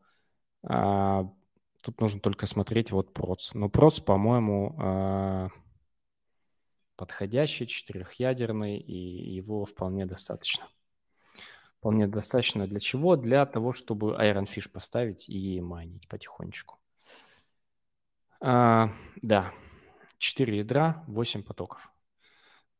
А, 0.64 1.30
тут 1.80 2.00
нужно 2.00 2.18
только 2.18 2.46
смотреть 2.46 2.90
вот 2.90 3.14
проц. 3.14 3.54
Но 3.54 3.68
проц, 3.68 4.00
по-моему, 4.00 4.74
а, 4.80 5.48
подходящий, 6.96 7.68
четырехъядерный, 7.68 8.78
и 8.78 9.32
его 9.32 9.64
вполне 9.64 10.06
достаточно. 10.06 10.66
Вполне 11.78 12.08
достаточно 12.08 12.66
для 12.66 12.80
чего? 12.80 13.14
Для 13.14 13.46
того, 13.46 13.74
чтобы 13.74 14.16
Iron 14.20 14.48
Fish 14.52 14.68
поставить 14.68 15.28
и 15.28 15.60
майнить 15.60 16.08
потихонечку. 16.08 16.80
А, 18.40 18.90
да, 19.22 19.54
4 20.18 20.58
ядра, 20.58 21.04
8 21.06 21.44
потоков. 21.44 21.93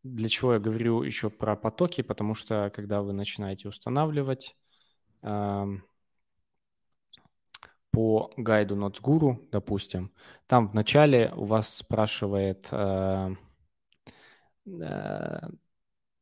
Для 0.05 0.29
чего 0.29 0.53
я 0.53 0.59
говорю 0.59 1.03
еще 1.03 1.31
про 1.31 1.57
потоки? 1.57 2.03
Потому 2.03 2.35
что 2.35 2.71
когда 2.75 3.01
вы 3.01 3.15
начинаете 3.15 3.69
устанавливать 3.69 4.55
э, 5.23 5.65
по 7.91 8.31
гайду 8.37 8.77
NotesGuru, 8.77 9.49
допустим, 9.51 10.13
там 10.47 10.69
вначале 10.69 11.33
у 11.35 11.47
вас 11.47 11.75
спрашивает 11.75 12.69
э, 12.71 13.35
э, 14.67 15.39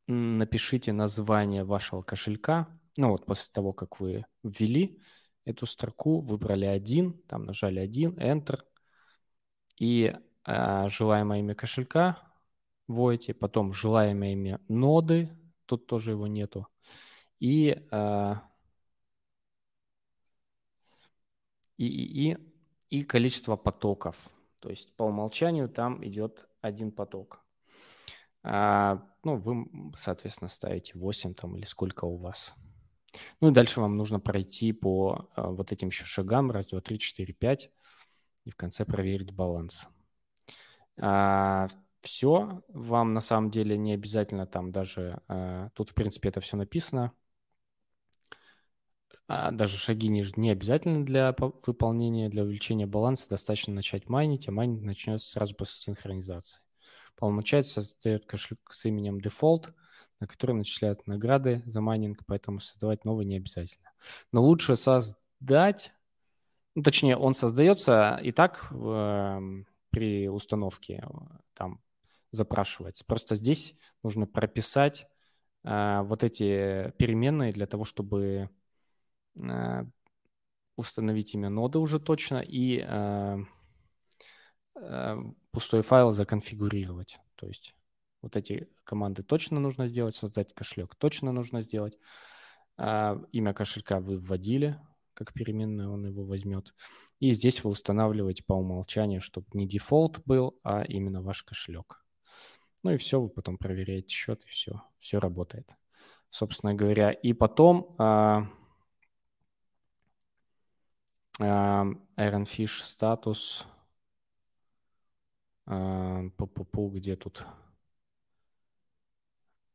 напишите 0.07 0.93
название 0.93 1.65
вашего 1.65 2.03
кошелька. 2.03 2.69
Ну 2.97 3.11
вот 3.11 3.27
после 3.27 3.53
того, 3.53 3.73
как 3.73 3.99
вы 3.99 4.25
ввели 4.45 5.01
эту 5.45 5.67
строку, 5.67 6.21
выбрали 6.21 6.67
один, 6.67 7.15
там 7.27 7.47
нажали 7.47 7.81
один, 7.81 8.13
Enter, 8.13 8.61
и 9.77 10.15
э, 10.47 10.89
желаемое 10.89 11.41
имя 11.41 11.57
кошелька 11.57 12.32
вводите, 12.93 13.35
потом 13.35 13.73
желаемое 13.73 14.33
имя 14.33 14.61
ноды, 14.69 15.31
тут 15.67 15.87
тоже 15.87 16.13
его 16.13 16.27
нету, 16.27 16.67
и, 17.41 17.83
э, 17.91 18.35
и, 21.77 21.87
и, 21.87 22.33
и, 22.33 22.39
и 22.91 23.03
количество 23.03 23.57
потоков. 23.57 24.17
То 24.61 24.71
есть 24.71 24.95
по 24.97 25.05
умолчанию 25.05 25.69
там 25.69 26.05
идет 26.07 26.47
один 26.61 26.93
поток. 26.93 27.45
А, 28.45 29.03
ну, 29.25 29.37
вы, 29.37 29.67
соответственно, 29.97 30.49
ставите 30.49 30.99
8 30.99 31.35
там 31.35 31.57
или 31.57 31.65
сколько 31.65 32.05
у 32.05 32.17
вас. 32.17 32.55
Ну 33.41 33.51
и 33.51 33.53
дальше 33.53 33.81
вам 33.81 33.97
нужно 33.97 34.21
пройти 34.21 34.73
по 34.73 35.29
а, 35.35 35.51
вот 35.51 35.73
этим 35.73 35.89
еще 35.89 36.05
шагам. 36.05 36.51
Раз, 36.51 36.67
два, 36.67 36.81
три, 36.81 36.99
четыре, 36.99 37.35
пять. 37.35 37.71
И 38.45 38.51
в 38.51 38.57
конце 38.57 38.85
проверить 38.85 39.33
баланс. 39.33 39.87
А, 41.01 41.69
все. 42.03 42.63
Вам 42.69 43.15
на 43.15 43.21
самом 43.21 43.51
деле 43.51 43.77
не 43.77 43.95
обязательно 43.95 44.47
там 44.47 44.73
даже... 44.73 45.21
А, 45.29 45.71
тут, 45.75 45.91
в 45.91 45.95
принципе, 45.95 46.29
это 46.29 46.41
все 46.41 46.57
написано. 46.57 47.13
А 49.29 49.51
даже 49.51 49.79
шаги 49.79 50.09
не, 50.09 50.25
не 50.37 50.51
обязательно 50.51 51.05
для 51.07 51.35
выполнения, 51.39 52.29
для 52.29 52.43
увеличения 52.43 52.87
баланса. 52.87 53.29
Достаточно 53.29 53.73
начать 53.73 54.09
майнить, 54.09 54.49
а 54.49 54.53
майнить 54.53 54.83
начнется 54.83 55.31
сразу 55.31 55.55
после 55.55 55.79
синхронизации. 55.79 56.61
По 57.17 57.27
умолчанию 57.27 57.65
создает 57.65 58.27
кошелек 58.27 58.61
с 58.71 58.85
именем 58.85 59.19
Default, 59.19 59.73
на 60.21 60.27
который 60.27 60.55
начисляют 60.55 61.07
награды 61.07 61.63
за 61.67 61.81
майнинг, 61.81 62.21
поэтому 62.27 62.61
создавать 62.61 63.05
новый 63.05 63.25
не 63.25 63.37
обязательно. 63.37 63.91
Но 64.33 64.43
лучше 64.43 64.77
создать, 64.77 65.93
ну, 66.75 66.83
точнее, 66.83 67.17
он 67.17 67.35
создается 67.35 68.21
и 68.23 68.33
так 68.33 68.69
э, 68.71 69.41
при 69.91 70.29
установке 70.29 71.05
там 71.55 71.81
запрашивается. 72.33 73.05
Просто 73.05 73.35
здесь 73.37 73.77
нужно 74.03 74.27
прописать 74.27 75.07
э, 75.65 76.01
вот 76.03 76.25
эти 76.25 76.93
переменные 76.99 77.53
для 77.53 77.67
того, 77.67 77.85
чтобы 77.85 78.51
э, 79.37 79.85
установить 80.77 81.35
имя 81.35 81.49
ноды 81.49 81.79
уже 81.79 82.01
точно 82.01 82.39
и 82.41 82.85
э, 82.85 83.39
э, 84.77 85.17
пустой 85.53 85.83
файл 85.83 86.11
законфигурировать. 86.11 87.19
То 87.37 87.47
есть 87.47 87.75
вот 88.23 88.37
эти 88.37 88.69
команды 88.85 89.23
точно 89.23 89.61
нужно 89.61 89.89
сделать, 89.89 90.15
создать 90.15 90.55
кошелек 90.55 90.95
точно 90.95 91.33
нужно 91.33 91.61
сделать. 91.61 91.99
А, 92.79 93.21
имя 93.33 93.53
кошелька 93.53 94.01
вы 94.01 94.19
вводили 94.19 94.81
как 95.15 95.35
переменную, 95.35 95.93
он 95.93 96.07
его 96.07 96.25
возьмет. 96.25 96.75
И 97.21 97.33
здесь 97.33 97.63
вы 97.63 97.71
устанавливаете 97.71 98.45
по 98.45 98.55
умолчанию, 98.55 99.21
чтобы 99.21 99.47
не 99.53 99.69
дефолт 99.69 100.21
был, 100.25 100.59
а 100.63 100.83
именно 100.83 101.23
ваш 101.23 101.43
кошелек. 101.43 102.02
Ну 102.83 102.91
и 102.93 102.97
все, 102.97 103.21
вы 103.21 103.29
потом 103.29 103.59
проверяете 103.59 104.15
счет, 104.15 104.43
и 104.45 104.49
все, 104.49 104.83
все 104.99 105.19
работает. 105.21 105.69
Собственно 106.31 106.75
говоря, 106.75 107.11
и 107.13 107.33
потом 107.33 107.95
а, 107.99 108.49
а, 111.41 111.85
Ironfish 112.17 112.83
статус 112.83 113.67
Пу-пу-пу, 115.65 116.91
где 116.91 117.17
тут 117.17 117.47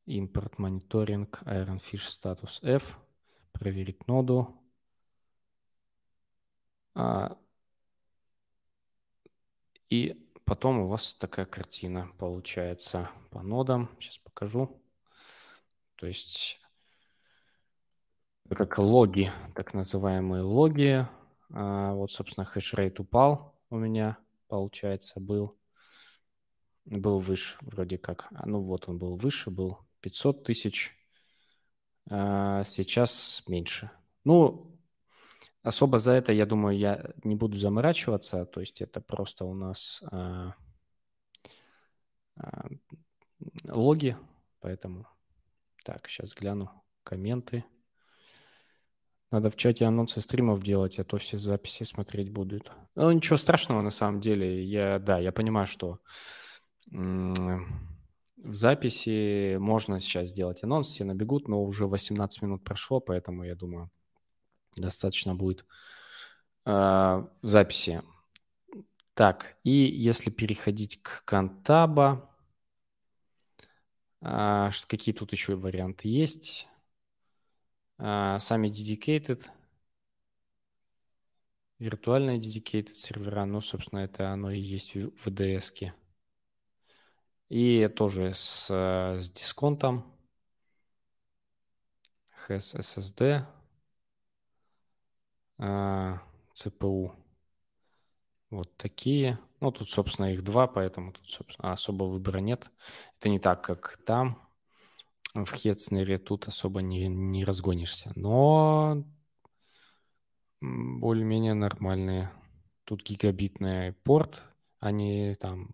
импорт 0.05 0.57
мониторинг, 0.59 1.41
Ironfish 1.45 2.09
статус 2.09 2.59
F, 2.63 2.97
проверить 3.53 4.07
ноду. 4.07 4.61
А, 6.95 7.37
и 9.89 10.26
потом 10.47 10.79
у 10.79 10.87
вас 10.87 11.13
такая 11.13 11.45
картина 11.45 12.09
получается 12.17 13.11
по 13.31 13.43
нодам. 13.43 13.89
Сейчас 13.99 14.17
покажу. 14.17 14.81
То 15.97 16.07
есть 16.07 16.57
как 18.49 18.77
логи, 18.77 19.31
так 19.55 19.73
называемые 19.73 20.41
логи. 20.41 21.05
А, 21.53 21.93
вот, 21.93 22.11
собственно, 22.11 22.45
хешрейт 22.45 22.99
упал 23.01 23.55
у 23.69 23.77
меня, 23.77 24.17
получается, 24.47 25.19
был 25.19 25.57
был 26.85 27.19
выше 27.19 27.57
вроде 27.59 27.97
как. 27.97 28.27
А, 28.33 28.45
ну 28.47 28.61
вот 28.61 28.87
он 28.87 28.97
был 28.97 29.17
выше, 29.17 29.51
был 29.51 29.79
500 29.99 30.45
тысяч, 30.45 30.95
а 32.09 32.63
сейчас 32.63 33.43
меньше. 33.47 33.91
Ну, 34.23 34.66
особо 35.63 35.97
за 35.97 36.13
это, 36.13 36.31
я 36.31 36.45
думаю, 36.45 36.77
я 36.77 37.11
не 37.23 37.35
буду 37.35 37.57
заморачиваться, 37.57 38.45
то 38.45 38.59
есть 38.59 38.81
это 38.81 39.01
просто 39.01 39.45
у 39.45 39.53
нас 39.53 40.01
а, 40.11 40.53
а, 42.35 42.67
логи, 43.67 44.17
поэтому... 44.59 45.07
Так, 45.83 46.09
сейчас 46.09 46.33
гляну 46.33 46.69
комменты. 47.03 47.63
Надо 49.31 49.49
в 49.49 49.55
чате 49.55 49.85
анонсы 49.85 50.19
стримов 50.19 50.61
делать, 50.61 50.99
а 50.99 51.05
то 51.05 51.17
все 51.17 51.37
записи 51.37 51.83
смотреть 51.83 52.29
будут. 52.29 52.71
Ну, 52.95 53.11
ничего 53.11 53.37
страшного 53.37 53.81
на 53.81 53.89
самом 53.89 54.19
деле. 54.19 54.63
Я, 54.63 54.99
да, 54.99 55.19
я 55.19 55.31
понимаю, 55.31 55.65
что 55.67 55.99
в 56.87 58.53
записи 58.53 59.57
можно 59.57 59.99
сейчас 59.99 60.29
сделать 60.29 60.63
анонс, 60.63 60.87
все 60.87 61.03
набегут, 61.03 61.47
но 61.47 61.63
уже 61.63 61.87
18 61.87 62.41
минут 62.41 62.63
прошло, 62.63 62.99
поэтому 62.99 63.43
я 63.43 63.55
думаю, 63.55 63.89
достаточно 64.81 65.35
будет 65.35 65.65
э, 66.65 67.27
записи. 67.41 68.03
Так, 69.13 69.57
и 69.63 69.71
если 69.71 70.29
переходить 70.29 71.01
к 71.01 71.23
Контаба, 71.25 72.29
э, 74.21 74.69
какие 74.87 75.13
тут 75.13 75.31
еще 75.31 75.55
варианты 75.55 76.07
есть? 76.07 76.67
Э, 77.97 78.37
сами 78.39 78.69
dedicated, 78.69 79.45
виртуальные 81.79 82.39
dedicated 82.39 82.93
сервера, 82.93 83.45
ну, 83.45 83.61
собственно, 83.61 83.99
это 83.99 84.29
оно 84.31 84.51
и 84.51 84.59
есть 84.59 84.95
в 84.95 85.09
VDS-ке. 85.25 85.93
И 87.49 87.87
тоже 87.87 88.33
с, 88.33 88.67
с 88.69 89.31
дисконтом. 89.31 90.05
Has 92.47 92.75
SSD. 92.75 93.45
CPU. 95.59 97.11
Вот 98.49 98.75
такие. 98.77 99.39
Ну, 99.59 99.71
тут, 99.71 99.89
собственно, 99.89 100.31
их 100.31 100.43
два, 100.43 100.67
поэтому 100.67 101.11
тут, 101.11 101.27
собственно, 101.29 101.73
особо 101.73 102.05
выбора 102.05 102.39
нет. 102.39 102.69
Это 103.19 103.29
не 103.29 103.39
так, 103.39 103.63
как 103.63 103.97
там. 104.05 104.41
В 105.33 105.51
Хетснере 105.51 106.17
тут 106.17 106.47
особо 106.47 106.81
не, 106.81 107.07
не 107.07 107.43
разгонишься. 107.43 108.11
Но 108.15 109.03
более-менее 110.61 111.53
нормальные. 111.53 112.31
Тут 112.85 113.03
гигабитный 113.03 113.93
порт, 113.93 114.41
они 114.79 115.35
там 115.39 115.71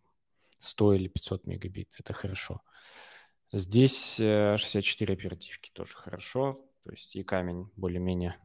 100 0.59 0.93
или 0.93 1.07
500 1.07 1.45
мегабит. 1.45 1.89
Это 1.99 2.13
хорошо. 2.13 2.61
Здесь 3.51 4.15
64 4.15 5.13
э, 5.13 5.17
оперативки 5.17 5.69
тоже 5.71 5.95
хорошо. 5.95 6.65
То 6.83 6.91
есть 6.91 7.15
и 7.15 7.23
камень 7.23 7.69
более-менее. 7.75 8.37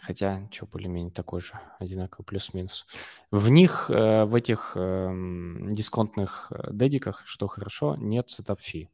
Хотя, 0.00 0.48
что 0.50 0.66
более-менее 0.66 1.12
такой 1.12 1.40
же, 1.40 1.58
одинаковый 1.78 2.24
плюс-минус. 2.24 2.86
В 3.30 3.48
них, 3.48 3.90
э, 3.90 4.24
в 4.24 4.34
этих 4.34 4.72
эм, 4.76 5.74
дисконтных 5.74 6.50
э, 6.50 6.70
дедиках, 6.72 7.22
что 7.26 7.46
хорошо, 7.48 7.96
нет 7.96 8.30
setup 8.30 8.60
fee. 8.60 8.90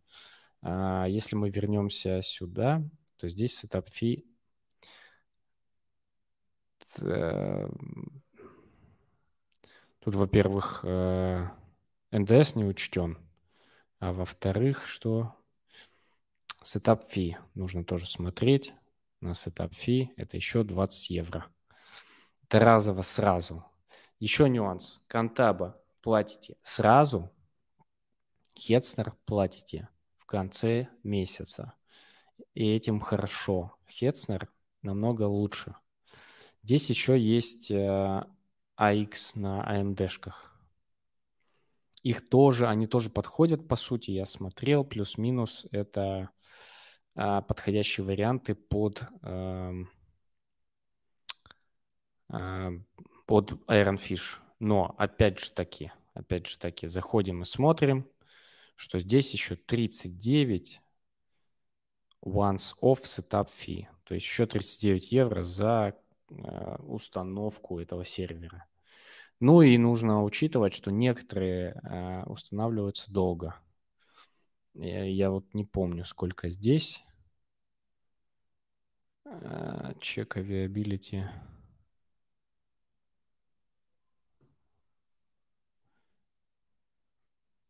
А 0.63 1.07
если 1.07 1.37
мы 1.37 1.51
вернемся 1.51 2.21
сюда, 2.23 2.83
то 3.17 3.29
здесь 3.29 3.57
setup 3.57 3.89
fee 3.89 4.25
Тут, 10.01 10.15
во-первых, 10.15 10.83
НДС 12.11 12.55
не 12.55 12.65
учтен, 12.65 13.19
а 14.01 14.13
во-вторых, 14.13 14.87
что 14.87 15.35
setup 16.63 17.11
fee 17.11 17.37
нужно 17.55 17.85
тоже 17.85 18.07
смотреть. 18.07 18.73
На 19.21 19.35
setup 19.35 19.75
fee 19.75 20.13
это 20.17 20.37
еще 20.37 20.63
20 20.63 21.11
евро. 21.11 21.47
Это 22.45 22.61
разово 22.61 23.03
сразу. 23.03 23.65
Еще 24.21 24.49
нюанс. 24.49 25.01
Contabo 25.07 25.81
платите 26.01 26.57
сразу, 26.63 27.31
Hetzner 28.57 29.15
платите 29.25 29.89
в 30.17 30.27
конце 30.27 30.89
месяца. 31.03 31.75
И 32.55 32.67
этим 32.67 33.01
хорошо. 33.01 33.77
Hetzner 33.89 34.49
намного 34.83 35.23
лучше. 35.23 35.75
Здесь 36.63 36.91
еще 36.91 37.19
есть 37.19 37.71
э, 37.71 38.25
AX 38.79 39.33
на 39.35 39.65
AMD-шках. 39.65 40.53
Их 42.03 42.29
тоже, 42.29 42.69
они 42.69 42.87
тоже 42.87 43.11
подходят, 43.11 43.67
по 43.67 43.77
сути, 43.77 44.13
я 44.13 44.25
смотрел, 44.25 44.85
плюс-минус, 44.85 45.67
это 45.73 46.01
а, 46.03 46.31
подходящие 47.19 48.07
варианты 48.07 48.55
под, 48.55 49.03
а, 49.23 49.73
а, 52.29 52.71
под 53.27 53.53
Iron 53.67 53.99
Fish. 53.99 54.39
Но, 54.61 54.95
опять 54.99 55.41
же 55.41 55.51
таки, 55.51 55.93
опять 56.15 56.47
же 56.47 56.59
таки, 56.59 56.87
заходим 56.87 57.43
и 57.43 57.45
смотрим, 57.45 58.09
что 58.77 59.01
здесь 59.01 59.33
еще 59.33 59.57
39 59.57 60.81
once 62.25 62.75
off 62.81 63.03
setup 63.03 63.49
fee, 63.49 63.87
то 64.05 64.15
есть 64.15 64.27
еще 64.27 64.47
39 64.47 65.13
евро 65.13 65.43
за 65.43 65.95
э, 66.31 66.77
установку 66.83 67.81
этого 67.81 68.05
сервера. 68.05 68.67
Ну 69.41 69.63
и 69.63 69.79
нужно 69.79 70.25
учитывать, 70.25 70.75
что 70.75 70.91
некоторые 70.91 71.81
э, 71.83 72.25
устанавливаются 72.25 73.11
долго. 73.11 73.55
Я, 74.75 75.05
я 75.05 75.31
вот 75.31 75.55
не 75.55 75.65
помню, 75.65 76.05
сколько 76.05 76.49
здесь. 76.49 77.05
Чек 80.01 80.37
э, 80.37 80.41
availability. 80.41 81.25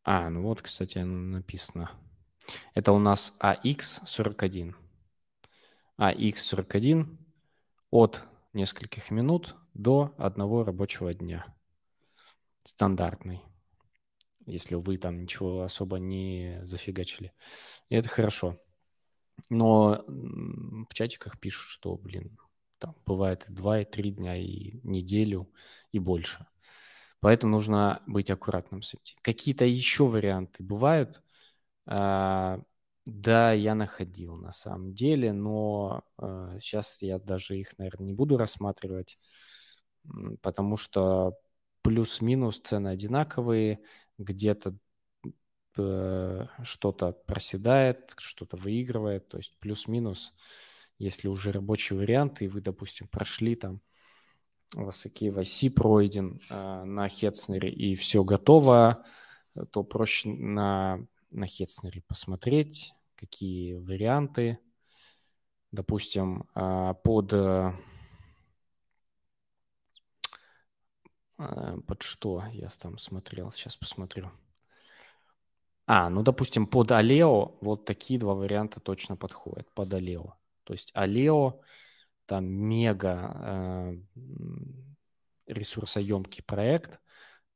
А, 0.05 0.31
ну 0.31 0.43
вот, 0.43 0.63
кстати, 0.63 0.99
написано. 0.99 1.91
Это 2.75 2.93
у 2.93 2.99
нас 2.99 3.35
AX41. 3.41 4.75
AX41 5.99 7.19
от 7.91 8.23
нескольких 8.53 9.11
минут 9.11 9.57
до 9.75 10.15
одного 10.17 10.65
рабочего 10.65 11.13
дня. 11.13 11.45
Стандартный. 12.65 13.43
Если 14.47 14.77
вы 14.77 14.97
там 14.97 15.21
ничего 15.21 15.63
особо 15.63 15.99
не 15.99 16.61
зафигачили. 16.65 17.33
И 17.91 17.97
это 17.97 18.09
хорошо. 18.09 18.59
Но 19.49 20.05
в 20.07 20.95
чатиках 20.95 21.39
пишут, 21.39 21.69
что, 21.69 21.97
блин, 21.97 22.39
там 22.79 22.95
бывает 23.07 23.47
и 23.49 23.53
2, 23.53 23.81
и 23.81 23.85
3 23.85 24.11
дня, 24.13 24.37
и 24.37 24.81
неделю, 24.83 25.51
и 25.93 25.99
больше. 25.99 26.47
Поэтому 27.21 27.53
нужно 27.53 28.03
быть 28.07 28.31
аккуратным 28.31 28.83
с 28.83 28.95
этим. 28.95 29.17
Какие-то 29.23 29.65
еще 29.65 30.07
варианты 30.07 30.63
бывают. 30.63 31.23
А, 31.87 32.61
да, 33.07 33.53
я 33.53 33.75
находил 33.75 34.37
на 34.37 34.53
самом 34.53 34.95
деле, 34.95 35.33
но 35.33 36.05
а, 36.19 36.59
сейчас 36.61 37.03
я 37.03 37.19
даже 37.19 37.59
их, 37.59 37.77
наверное, 37.79 38.07
не 38.07 38.13
буду 38.13 38.37
рассматривать, 38.37 39.19
потому 40.43 40.77
что 40.77 41.39
плюс-минус 41.83 42.61
цены 42.61 42.89
одинаковые, 42.89 43.81
где-то 44.19 44.71
э, 44.71 44.75
что-то 46.63 47.13
проседает, 47.13 48.15
что-то 48.19 48.57
выигрывает, 48.57 49.29
то 49.29 49.39
есть 49.39 49.57
плюс-минус, 49.59 50.35
если 50.99 51.29
уже 51.29 51.53
рабочий 51.53 51.95
вариант, 51.95 52.43
и 52.43 52.49
вы, 52.49 52.61
допустим, 52.61 53.09
прошли 53.09 53.55
там 53.55 53.81
у 54.77 54.85
вас 54.85 55.07
KYC 55.07 55.71
пройден 55.71 56.41
э, 56.51 56.85
на 56.85 57.09
Хетснере 57.09 57.71
и 57.71 57.95
все 57.95 58.23
готово, 58.23 59.05
то 59.71 59.83
проще 59.83 60.29
на, 60.29 61.07
на 61.31 61.47
Хетснере 61.47 62.03
посмотреть, 62.03 62.93
какие 63.17 63.75
варианты. 63.75 64.59
Допустим, 65.73 66.49
э, 66.55 66.95
под, 67.03 67.33
э, 67.33 67.73
под 71.37 72.03
что 72.03 72.45
я 72.53 72.69
там 72.69 72.99
смотрел, 72.99 73.51
сейчас 73.51 73.77
посмотрю. 73.77 74.31
А, 75.91 76.11
ну, 76.11 76.23
допустим, 76.23 76.67
под 76.67 76.93
Алео 76.93 77.57
вот 77.63 77.87
такие 77.87 78.21
два 78.21 78.35
варианта 78.35 78.79
точно 78.79 79.17
подходят, 79.17 79.73
под 79.73 79.95
Алео. 79.95 80.35
То 80.65 80.75
есть 80.75 80.91
Алео 80.93 81.63
там 82.27 82.45
мега 82.45 83.33
э, 83.35 83.97
ресурсоемкий 85.47 86.45
проект, 86.45 87.01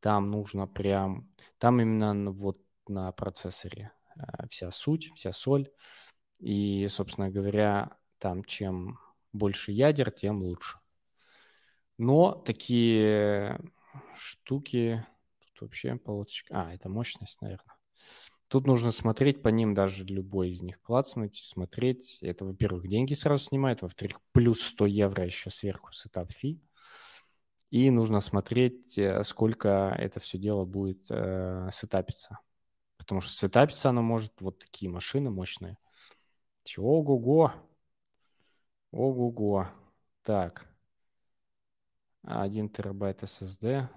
там 0.01 0.31
нужно 0.31 0.67
прям, 0.67 1.31
там 1.59 1.79
именно 1.83 2.31
вот 2.31 2.59
на 2.89 3.13
процессоре 3.13 3.93
э, 4.17 4.49
вся 4.49 4.71
суть, 4.71 5.13
вся 5.15 5.35
соль, 5.35 5.71
и, 6.39 6.89
собственно 6.89 7.29
говоря, 7.29 7.99
там 8.17 8.45
чем 8.45 8.99
больше 9.35 9.73
ядер, 9.73 10.11
тем 10.11 10.41
лучше. 10.41 10.79
Но 11.99 12.33
такие 12.33 13.61
штуки, 14.17 15.07
тут 15.39 15.61
вообще 15.61 15.97
полосочка, 15.97 16.63
а, 16.63 16.73
это 16.73 16.89
мощность, 16.89 17.43
наверное. 17.43 17.77
Тут 18.53 18.67
нужно 18.67 18.91
смотреть 18.91 19.41
по 19.41 19.49
ним, 19.49 19.73
даже 19.73 20.05
любой 20.05 20.51
из 20.51 20.61
них 20.61 20.79
клацнуть, 20.83 21.37
смотреть. 21.37 22.19
Это, 22.21 22.45
во-первых, 22.45 22.87
деньги 22.87 23.15
сразу 23.15 23.45
снимает, 23.45 23.81
во-вторых, 23.81 24.21
плюс 24.33 24.61
100 24.61 24.85
евро 24.85 25.25
еще 25.25 25.49
сверху 25.49 25.91
сетап 25.91 26.31
фи. 26.31 26.61
И 27.71 27.89
нужно 27.91 28.21
смотреть, 28.21 28.99
э, 28.99 29.25
сколько 29.25 29.97
это 29.99 30.21
все 30.21 30.37
дело 30.37 30.67
будет 30.67 31.07
э, 31.09 31.71
сетапиться. 31.73 32.41
Потому 32.99 33.23
что 33.23 33.33
сетапиться 33.33 33.89
оно 33.89 34.03
может 34.03 34.39
вот 34.43 34.59
такие 34.59 34.91
машины 34.91 35.31
мощные. 35.31 35.79
Ого-го. 36.77 37.55
Ого-го. 38.91 39.69
Так. 40.25 40.67
1 42.25 42.69
терабайт 42.69 43.23
SSD. 43.23 43.89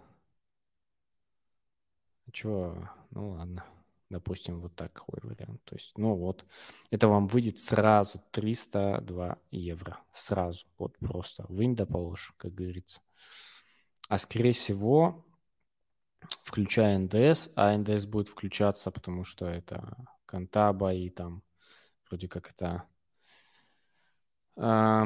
Чего? 2.32 2.90
Ну 3.12 3.32
ладно. 3.32 3.66
Допустим, 4.10 4.62
вот 4.62 4.76
такой 4.76 5.20
вариант. 5.24 5.64
То 5.64 5.76
есть, 5.76 5.98
ну 5.98 6.16
вот, 6.16 6.46
это 6.92 7.08
вам 7.08 7.28
выйдет 7.28 7.58
сразу 7.58 8.22
302 8.32 9.40
евро. 9.52 10.00
Сразу. 10.12 10.66
Вот 10.78 10.98
просто 11.00 11.46
вынь 11.50 11.76
да 11.76 11.86
положь, 11.86 12.34
как 12.38 12.54
говорится. 12.54 13.02
А 14.08 14.20
скорее 14.20 14.52
всего, 14.52 15.26
включая 16.44 17.00
НДС, 17.00 17.50
а 17.56 17.76
НДС 17.76 18.06
будет 18.06 18.28
включаться, 18.28 18.92
потому 18.92 19.24
что 19.24 19.48
это 19.48 19.98
Контаба 20.26 20.94
и 20.94 21.10
там 21.10 21.42
вроде 22.08 22.28
как 22.28 22.52
это... 22.52 22.84
Э, 24.58 25.06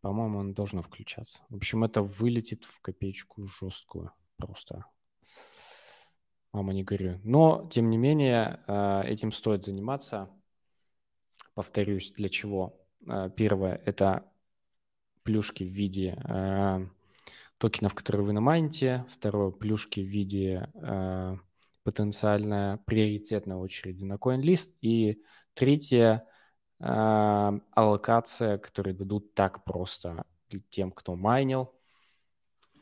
по-моему, 0.00 0.38
он 0.38 0.54
должно 0.54 0.82
включаться. 0.82 1.40
В 1.50 1.56
общем, 1.56 1.84
это 1.84 2.00
вылетит 2.00 2.64
в 2.64 2.80
копеечку 2.80 3.46
жесткую 3.46 4.12
просто 4.36 4.86
мама 6.56 6.72
не 6.72 6.82
горюй. 6.82 7.20
Но, 7.22 7.68
тем 7.70 7.90
не 7.90 7.98
менее, 7.98 8.60
э, 8.66 9.02
этим 9.04 9.30
стоит 9.30 9.66
заниматься. 9.66 10.30
Повторюсь, 11.54 12.12
для 12.12 12.30
чего? 12.30 12.80
Э, 13.06 13.30
первое– 13.36 13.80
это 13.84 14.24
плюшки 15.22 15.64
в 15.64 15.68
виде 15.68 16.18
э, 16.24 16.86
токенов, 17.58 17.94
которые 17.94 18.26
вы 18.26 18.32
намайните. 18.32 19.04
Второе– 19.10 19.50
плюшки 19.52 20.00
в 20.00 20.06
виде 20.06 20.70
потенциальная 21.82 22.78
приоритетная 22.78 23.58
очереди 23.58 24.04
на 24.04 24.14
CoinList. 24.14 24.70
И 24.80 25.22
третье– 25.54 26.26
аллокация, 26.78 28.58
которые 28.58 28.92
дадут 28.92 29.32
так 29.34 29.64
просто 29.64 30.26
тем, 30.68 30.90
кто 30.90 31.16
майнил, 31.16 31.74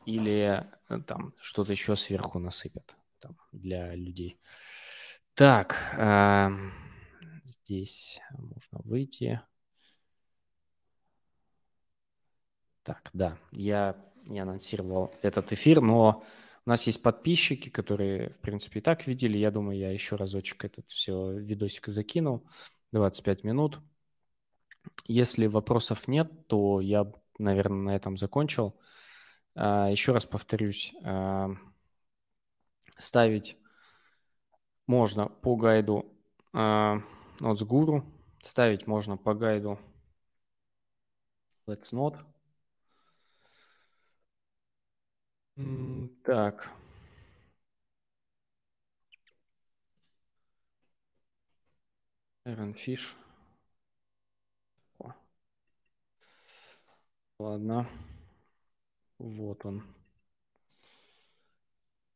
или 0.04 0.66
там 1.06 1.32
что-то 1.38 1.70
еще 1.70 1.94
сверху 1.94 2.40
насыпят 2.40 2.96
там 3.24 3.37
для 3.52 3.94
людей. 3.94 4.38
Так, 5.34 5.76
э, 5.98 6.50
здесь 7.46 8.20
можно 8.37 8.80
выйти. 8.84 9.40
Так, 12.82 13.08
да, 13.14 13.38
я 13.50 13.96
не 14.26 14.40
анонсировал 14.40 15.14
этот 15.22 15.52
эфир, 15.52 15.80
но 15.80 16.22
у 16.66 16.70
нас 16.70 16.87
есть 16.87 17.02
подписчики, 17.02 17.70
которые, 17.70 18.30
в 18.30 18.38
принципе, 18.40 18.80
и 18.80 18.82
так 18.82 19.06
видели. 19.06 19.38
Я 19.38 19.50
думаю, 19.50 19.78
я 19.78 19.90
еще 19.90 20.16
разочек 20.16 20.66
этот 20.66 20.90
все 20.90 21.32
видосик 21.32 21.87
закинул. 21.88 22.46
25 22.92 23.42
минут. 23.42 23.80
Если 25.06 25.46
вопросов 25.46 26.08
нет, 26.08 26.46
то 26.46 26.80
я, 26.80 27.10
наверное, 27.38 27.92
на 27.92 27.96
этом 27.96 28.18
закончил. 28.18 28.78
А, 29.54 29.88
еще 29.90 30.12
раз 30.12 30.26
повторюсь, 30.26 30.92
а, 31.02 31.50
ставить 32.96 33.57
можно 34.87 35.28
по 35.28 35.57
гайду 35.57 36.07
э, 36.52 37.00
от 37.40 37.59
Сгуру, 37.59 38.04
ставить 38.42 38.87
можно 38.87 39.16
по 39.16 39.35
гайду 39.35 39.78
Let's 41.66 41.92
Not. 41.92 42.18
Так. 46.24 46.68
Iron 52.46 52.74
Fish. 52.74 53.16
Ладно. 57.38 57.88
Вот 59.18 59.64
он. 59.64 59.83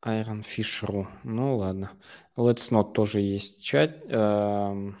Iron 0.05 0.41
Fish.ru. 0.41 1.07
Ну 1.23 1.57
ладно. 1.57 1.91
Let's 2.37 2.71
Not 2.71 2.93
тоже 2.93 3.19
есть 3.19 3.61
чат. 3.61 4.01
Эм, 4.09 4.97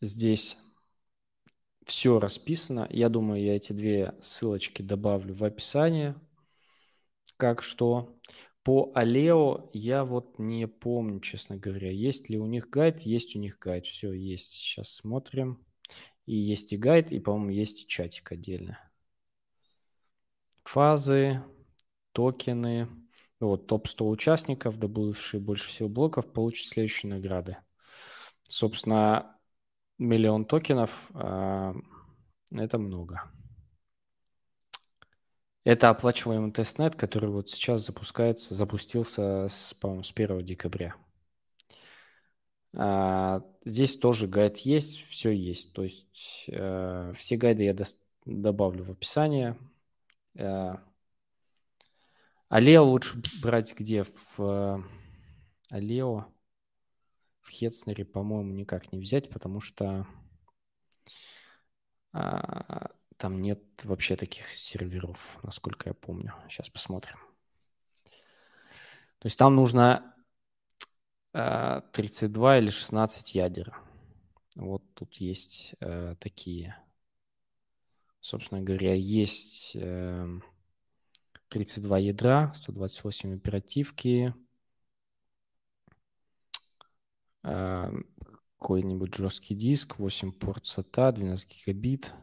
здесь 0.00 0.58
все 1.84 2.18
расписано. 2.18 2.86
Я 2.90 3.08
думаю, 3.08 3.42
я 3.42 3.56
эти 3.56 3.72
две 3.72 4.14
ссылочки 4.20 4.82
добавлю 4.82 5.34
в 5.34 5.44
описание. 5.44 6.14
как 7.36 7.62
что. 7.62 8.18
По 8.62 8.90
Алео 8.94 9.70
я 9.72 10.04
вот 10.04 10.38
не 10.38 10.66
помню, 10.66 11.20
честно 11.20 11.56
говоря, 11.56 11.90
есть 11.90 12.28
ли 12.28 12.38
у 12.38 12.46
них 12.46 12.68
гайд. 12.68 13.02
Есть 13.02 13.36
у 13.36 13.38
них 13.38 13.58
гайд. 13.58 13.86
Все, 13.86 14.12
есть. 14.12 14.52
Сейчас 14.52 14.90
смотрим. 14.90 15.64
И 16.26 16.34
есть 16.36 16.72
и 16.72 16.76
гайд, 16.76 17.12
и, 17.12 17.20
по-моему, 17.20 17.50
есть 17.50 17.84
и 17.84 17.86
чатик 17.86 18.32
отдельно. 18.32 18.78
Фазы, 20.64 21.42
токены. 22.16 22.88
Вот, 23.38 23.66
топ-100 23.66 24.08
участников, 24.08 24.78
добывшие 24.78 25.38
больше 25.38 25.68
всего 25.68 25.90
блоков, 25.90 26.32
получат 26.32 26.68
следующие 26.68 27.10
награды. 27.10 27.58
Собственно, 28.48 29.36
миллион 29.98 30.46
токенов 30.46 31.10
э,– 31.14 31.74
это 32.52 32.78
много. 32.78 33.30
Это 35.64 35.90
оплачиваемый 35.90 36.52
тестнет, 36.52 36.96
который 36.96 37.28
вот 37.28 37.50
сейчас 37.50 37.84
запускается, 37.84 38.54
запустился, 38.54 39.48
с, 39.50 39.74
по-моему, 39.74 40.04
с 40.04 40.12
1 40.12 40.42
декабря. 40.42 40.94
А, 42.74 43.42
здесь 43.66 43.98
тоже 43.98 44.28
гайд 44.28 44.58
есть, 44.58 45.06
все 45.08 45.30
есть. 45.30 45.74
То 45.74 45.82
есть 45.82 46.44
э, 46.48 47.12
все 47.16 47.36
гайды 47.36 47.64
я 47.64 47.74
до- 47.74 47.84
добавлю 48.24 48.84
в 48.84 48.92
описание. 48.92 49.58
Э, 50.36 50.76
Aleo 52.48 52.84
лучше 52.84 53.20
брать 53.42 53.74
где? 53.76 54.04
В 54.36 54.84
Aleo 55.70 56.26
в 57.40 57.50
Hetzner 57.50 57.92
е, 57.92 58.04
по-моему, 58.04 58.52
никак 58.52 58.92
не 58.92 58.98
взять, 58.98 59.30
потому 59.30 59.60
что 59.60 60.06
а, 62.12 62.90
там 63.16 63.40
нет 63.40 63.62
вообще 63.84 64.16
таких 64.16 64.52
серверов, 64.52 65.38
насколько 65.42 65.88
я 65.88 65.94
помню. 65.94 66.34
Сейчас 66.48 66.68
посмотрим. 66.68 67.18
То 69.18 69.26
есть 69.26 69.38
там 69.38 69.54
нужно 69.54 70.14
32 71.32 72.52
а, 72.52 72.58
или 72.58 72.70
16 72.70 73.34
ядер. 73.34 73.76
Вот 74.54 74.82
тут 74.94 75.16
есть 75.16 75.74
э, 75.80 76.14
такие. 76.18 76.76
Собственно 78.20 78.62
говоря, 78.62 78.94
есть 78.94 79.72
э, 79.74 80.40
32 81.48 81.98
ядра, 81.98 82.52
128 82.54 83.34
оперативки, 83.36 84.34
э, 87.44 87.90
какой-нибудь 88.58 89.14
жесткий 89.14 89.54
диск, 89.54 89.98
8 89.98 90.32
порт 90.32 90.64
SATA, 90.64 91.12
12 91.12 91.48
гигабит– 91.48 92.12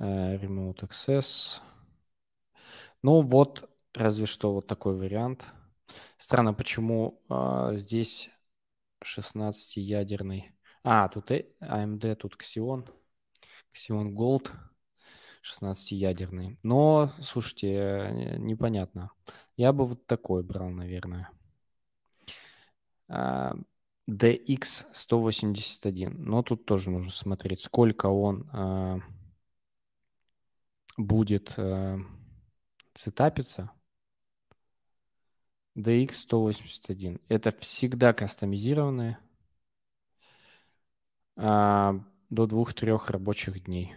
Э, 0.00 0.36
remote 0.36 0.88
Access. 0.88 1.60
Ну 3.02 3.20
вот, 3.20 3.68
разве 3.92 4.24
что 4.24 4.54
вот 4.54 4.66
такой 4.66 4.96
вариант. 4.96 5.46
Странно, 6.16 6.54
почему 6.54 7.22
а, 7.28 7.74
здесь 7.74 8.30
16-ядерный. 9.04 10.52
А, 10.84 11.08
тут 11.08 11.30
AMD, 11.30 12.14
тут 12.16 12.36
Xeon. 12.36 12.88
Xeon 13.74 14.14
Gold 14.14 14.50
16-ядерный. 15.42 16.58
Но, 16.62 17.12
слушайте, 17.20 18.36
непонятно. 18.38 19.10
Я 19.56 19.72
бы 19.72 19.84
вот 19.84 20.06
такой 20.06 20.42
брал, 20.42 20.70
наверное. 20.70 21.30
DX181. 24.10 26.10
Но 26.10 26.42
тут 26.42 26.66
тоже 26.66 26.90
нужно 26.90 27.12
смотреть, 27.12 27.60
сколько 27.60 28.06
он 28.06 28.48
а, 28.52 28.98
будет 30.96 31.54
э, 31.56 31.98
сетапиться, 32.94 33.70
DX181. 35.76 37.20
Это 37.28 37.52
всегда 37.58 38.12
кастомизированные 38.12 39.18
э, 41.36 41.92
до 42.30 42.46
двух-трех 42.46 43.10
рабочих 43.10 43.64
дней. 43.64 43.94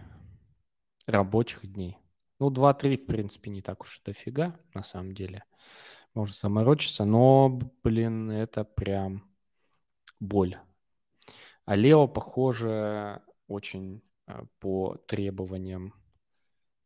Рабочих 1.06 1.66
дней. 1.66 1.98
Ну, 2.38 2.50
2-3, 2.50 2.96
в 2.96 3.06
принципе, 3.06 3.50
не 3.50 3.62
так 3.62 3.82
уж 3.82 4.00
дофига, 4.04 4.58
на 4.74 4.82
самом 4.82 5.12
деле. 5.12 5.44
Можно 6.14 6.34
заморочиться, 6.34 7.04
но, 7.04 7.60
блин, 7.82 8.30
это 8.30 8.64
прям 8.64 9.24
боль. 10.20 10.56
А 11.64 11.76
Лео, 11.76 12.06
похоже, 12.06 13.22
очень 13.48 14.02
э, 14.26 14.44
по 14.58 14.96
требованиям 15.06 15.94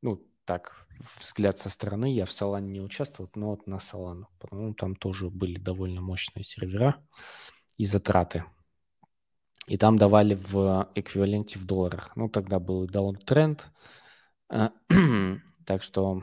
ну, 0.02 0.24
так, 0.44 0.87
взгляд 1.18 1.59
со 1.59 1.70
стороны, 1.70 2.12
я 2.12 2.24
в 2.24 2.33
Солане 2.33 2.70
не 2.70 2.81
участвовал, 2.81 3.31
но 3.35 3.50
вот 3.50 3.66
на 3.66 3.81
Солану, 3.81 4.28
потому 4.38 4.74
там 4.74 4.94
тоже 4.94 5.31
были 5.31 5.59
довольно 5.59 6.00
мощные 6.00 6.44
сервера 6.44 7.04
и 7.76 7.85
затраты. 7.85 8.44
И 9.66 9.76
там 9.76 9.98
давали 9.98 10.35
в 10.35 10.90
эквиваленте 10.94 11.59
в 11.59 11.66
долларах. 11.66 12.16
Ну, 12.16 12.31
тогда 12.31 12.59
был 12.59 12.85
и 12.85 12.88
даунтренд. 12.88 13.66
так 15.66 15.82
что 15.82 16.22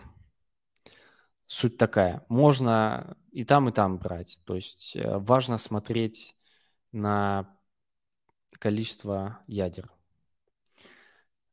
суть 1.47 1.77
такая. 1.77 2.25
Можно 2.29 3.17
и 3.31 3.43
там, 3.43 3.69
и 3.69 3.71
там 3.71 3.97
брать. 3.97 4.39
То 4.45 4.55
есть 4.55 4.95
э, 4.95 5.17
важно 5.17 5.57
смотреть 5.57 6.35
на 6.91 7.55
количество 8.59 9.39
ядер 9.47 9.91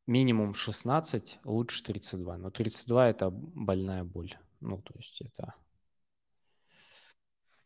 минимум 0.06 0.54
16, 0.54 1.38
лучше 1.44 1.82
32. 1.84 2.38
Но 2.38 2.50
32 2.50 3.08
это 3.08 3.30
больная 3.30 4.04
боль. 4.04 4.36
Ну, 4.60 4.80
то 4.82 4.94
есть 4.96 5.20
это... 5.20 5.54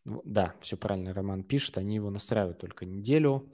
Да, 0.05 0.55
все 0.61 0.77
правильно 0.77 1.13
Роман 1.13 1.43
пишет. 1.43 1.79
Они 1.79 1.97
его 1.97 2.11
настраивают 2.11 2.59
только 2.59 2.87
неделю. 2.87 3.53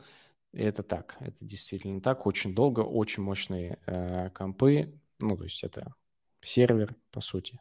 И 0.52 0.62
это 0.62 0.82
так, 0.82 1.16
это 1.20 1.44
действительно 1.44 2.00
так. 2.00 2.26
Очень 2.26 2.54
долго, 2.54 2.80
очень 2.80 3.22
мощные 3.22 3.78
э, 3.86 4.28
компы. 4.30 5.00
Ну, 5.22 5.36
то 5.36 5.44
есть 5.44 5.64
это 5.64 5.94
сервер, 6.40 6.94
по 7.10 7.20
сути. 7.20 7.60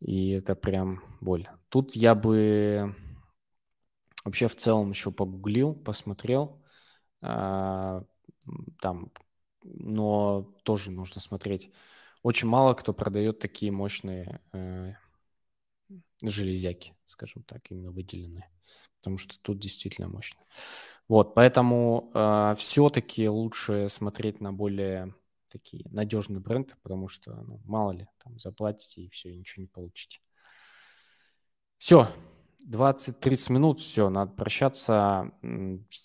И 0.00 0.30
это 0.30 0.54
прям 0.54 1.02
боль. 1.20 1.48
Тут 1.68 1.94
я 1.94 2.14
бы 2.14 2.94
вообще 4.24 4.48
в 4.48 4.56
целом 4.56 4.90
еще 4.90 5.10
погуглил, 5.10 5.74
посмотрел. 5.74 6.62
Э, 7.22 8.02
там 8.80 9.12
но 9.62 10.54
тоже 10.62 10.90
нужно 10.90 11.20
смотреть. 11.20 11.70
Очень 12.22 12.48
мало 12.48 12.74
кто 12.74 12.92
продает 12.92 13.38
такие 13.38 13.72
мощные 13.72 14.40
э, 14.52 14.92
железяки, 16.22 16.94
скажем 17.04 17.42
так, 17.42 17.70
именно 17.70 17.90
выделенные, 17.90 18.50
потому 18.98 19.18
что 19.18 19.38
тут 19.40 19.58
действительно 19.58 20.08
мощно. 20.08 20.40
Вот, 21.08 21.34
поэтому 21.34 22.10
э, 22.14 22.54
все-таки 22.58 23.28
лучше 23.28 23.88
смотреть 23.88 24.40
на 24.40 24.52
более 24.52 25.14
такие 25.50 25.84
надежные 25.90 26.40
бренды, 26.40 26.74
потому 26.82 27.08
что, 27.08 27.34
ну, 27.42 27.60
мало 27.64 27.92
ли, 27.92 28.06
там 28.22 28.38
заплатите 28.38 29.02
и 29.02 29.08
все, 29.08 29.30
и 29.30 29.38
ничего 29.38 29.62
не 29.62 29.68
получите. 29.68 30.20
Все, 31.78 32.14
20-30 32.66 33.52
минут, 33.52 33.80
все, 33.80 34.08
надо 34.10 34.32
прощаться. 34.32 35.32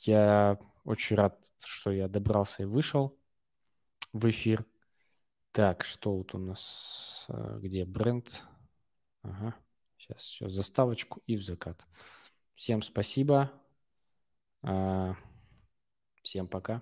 Я 0.04 0.58
очень 0.84 1.16
рад, 1.16 1.40
что 1.64 1.92
я 1.92 2.08
добрался 2.08 2.64
и 2.64 2.66
вышел 2.66 3.18
в 4.14 4.30
эфир. 4.30 4.66
Так, 5.52 5.84
что 5.86 6.18
вот 6.18 6.34
у 6.36 6.38
нас, 6.38 7.26
э, 7.30 7.60
где 7.62 7.86
бренд? 7.86 8.44
Ага, 9.22 9.56
сейчас 9.98 10.22
все, 10.22 10.50
заставочку 10.50 11.22
и 11.28 11.38
в 11.38 11.44
закат. 11.44 11.86
Всем 12.56 12.82
спасибо. 12.82 13.52
А, 14.64 15.16
всем 16.24 16.48
пока. 16.48 16.82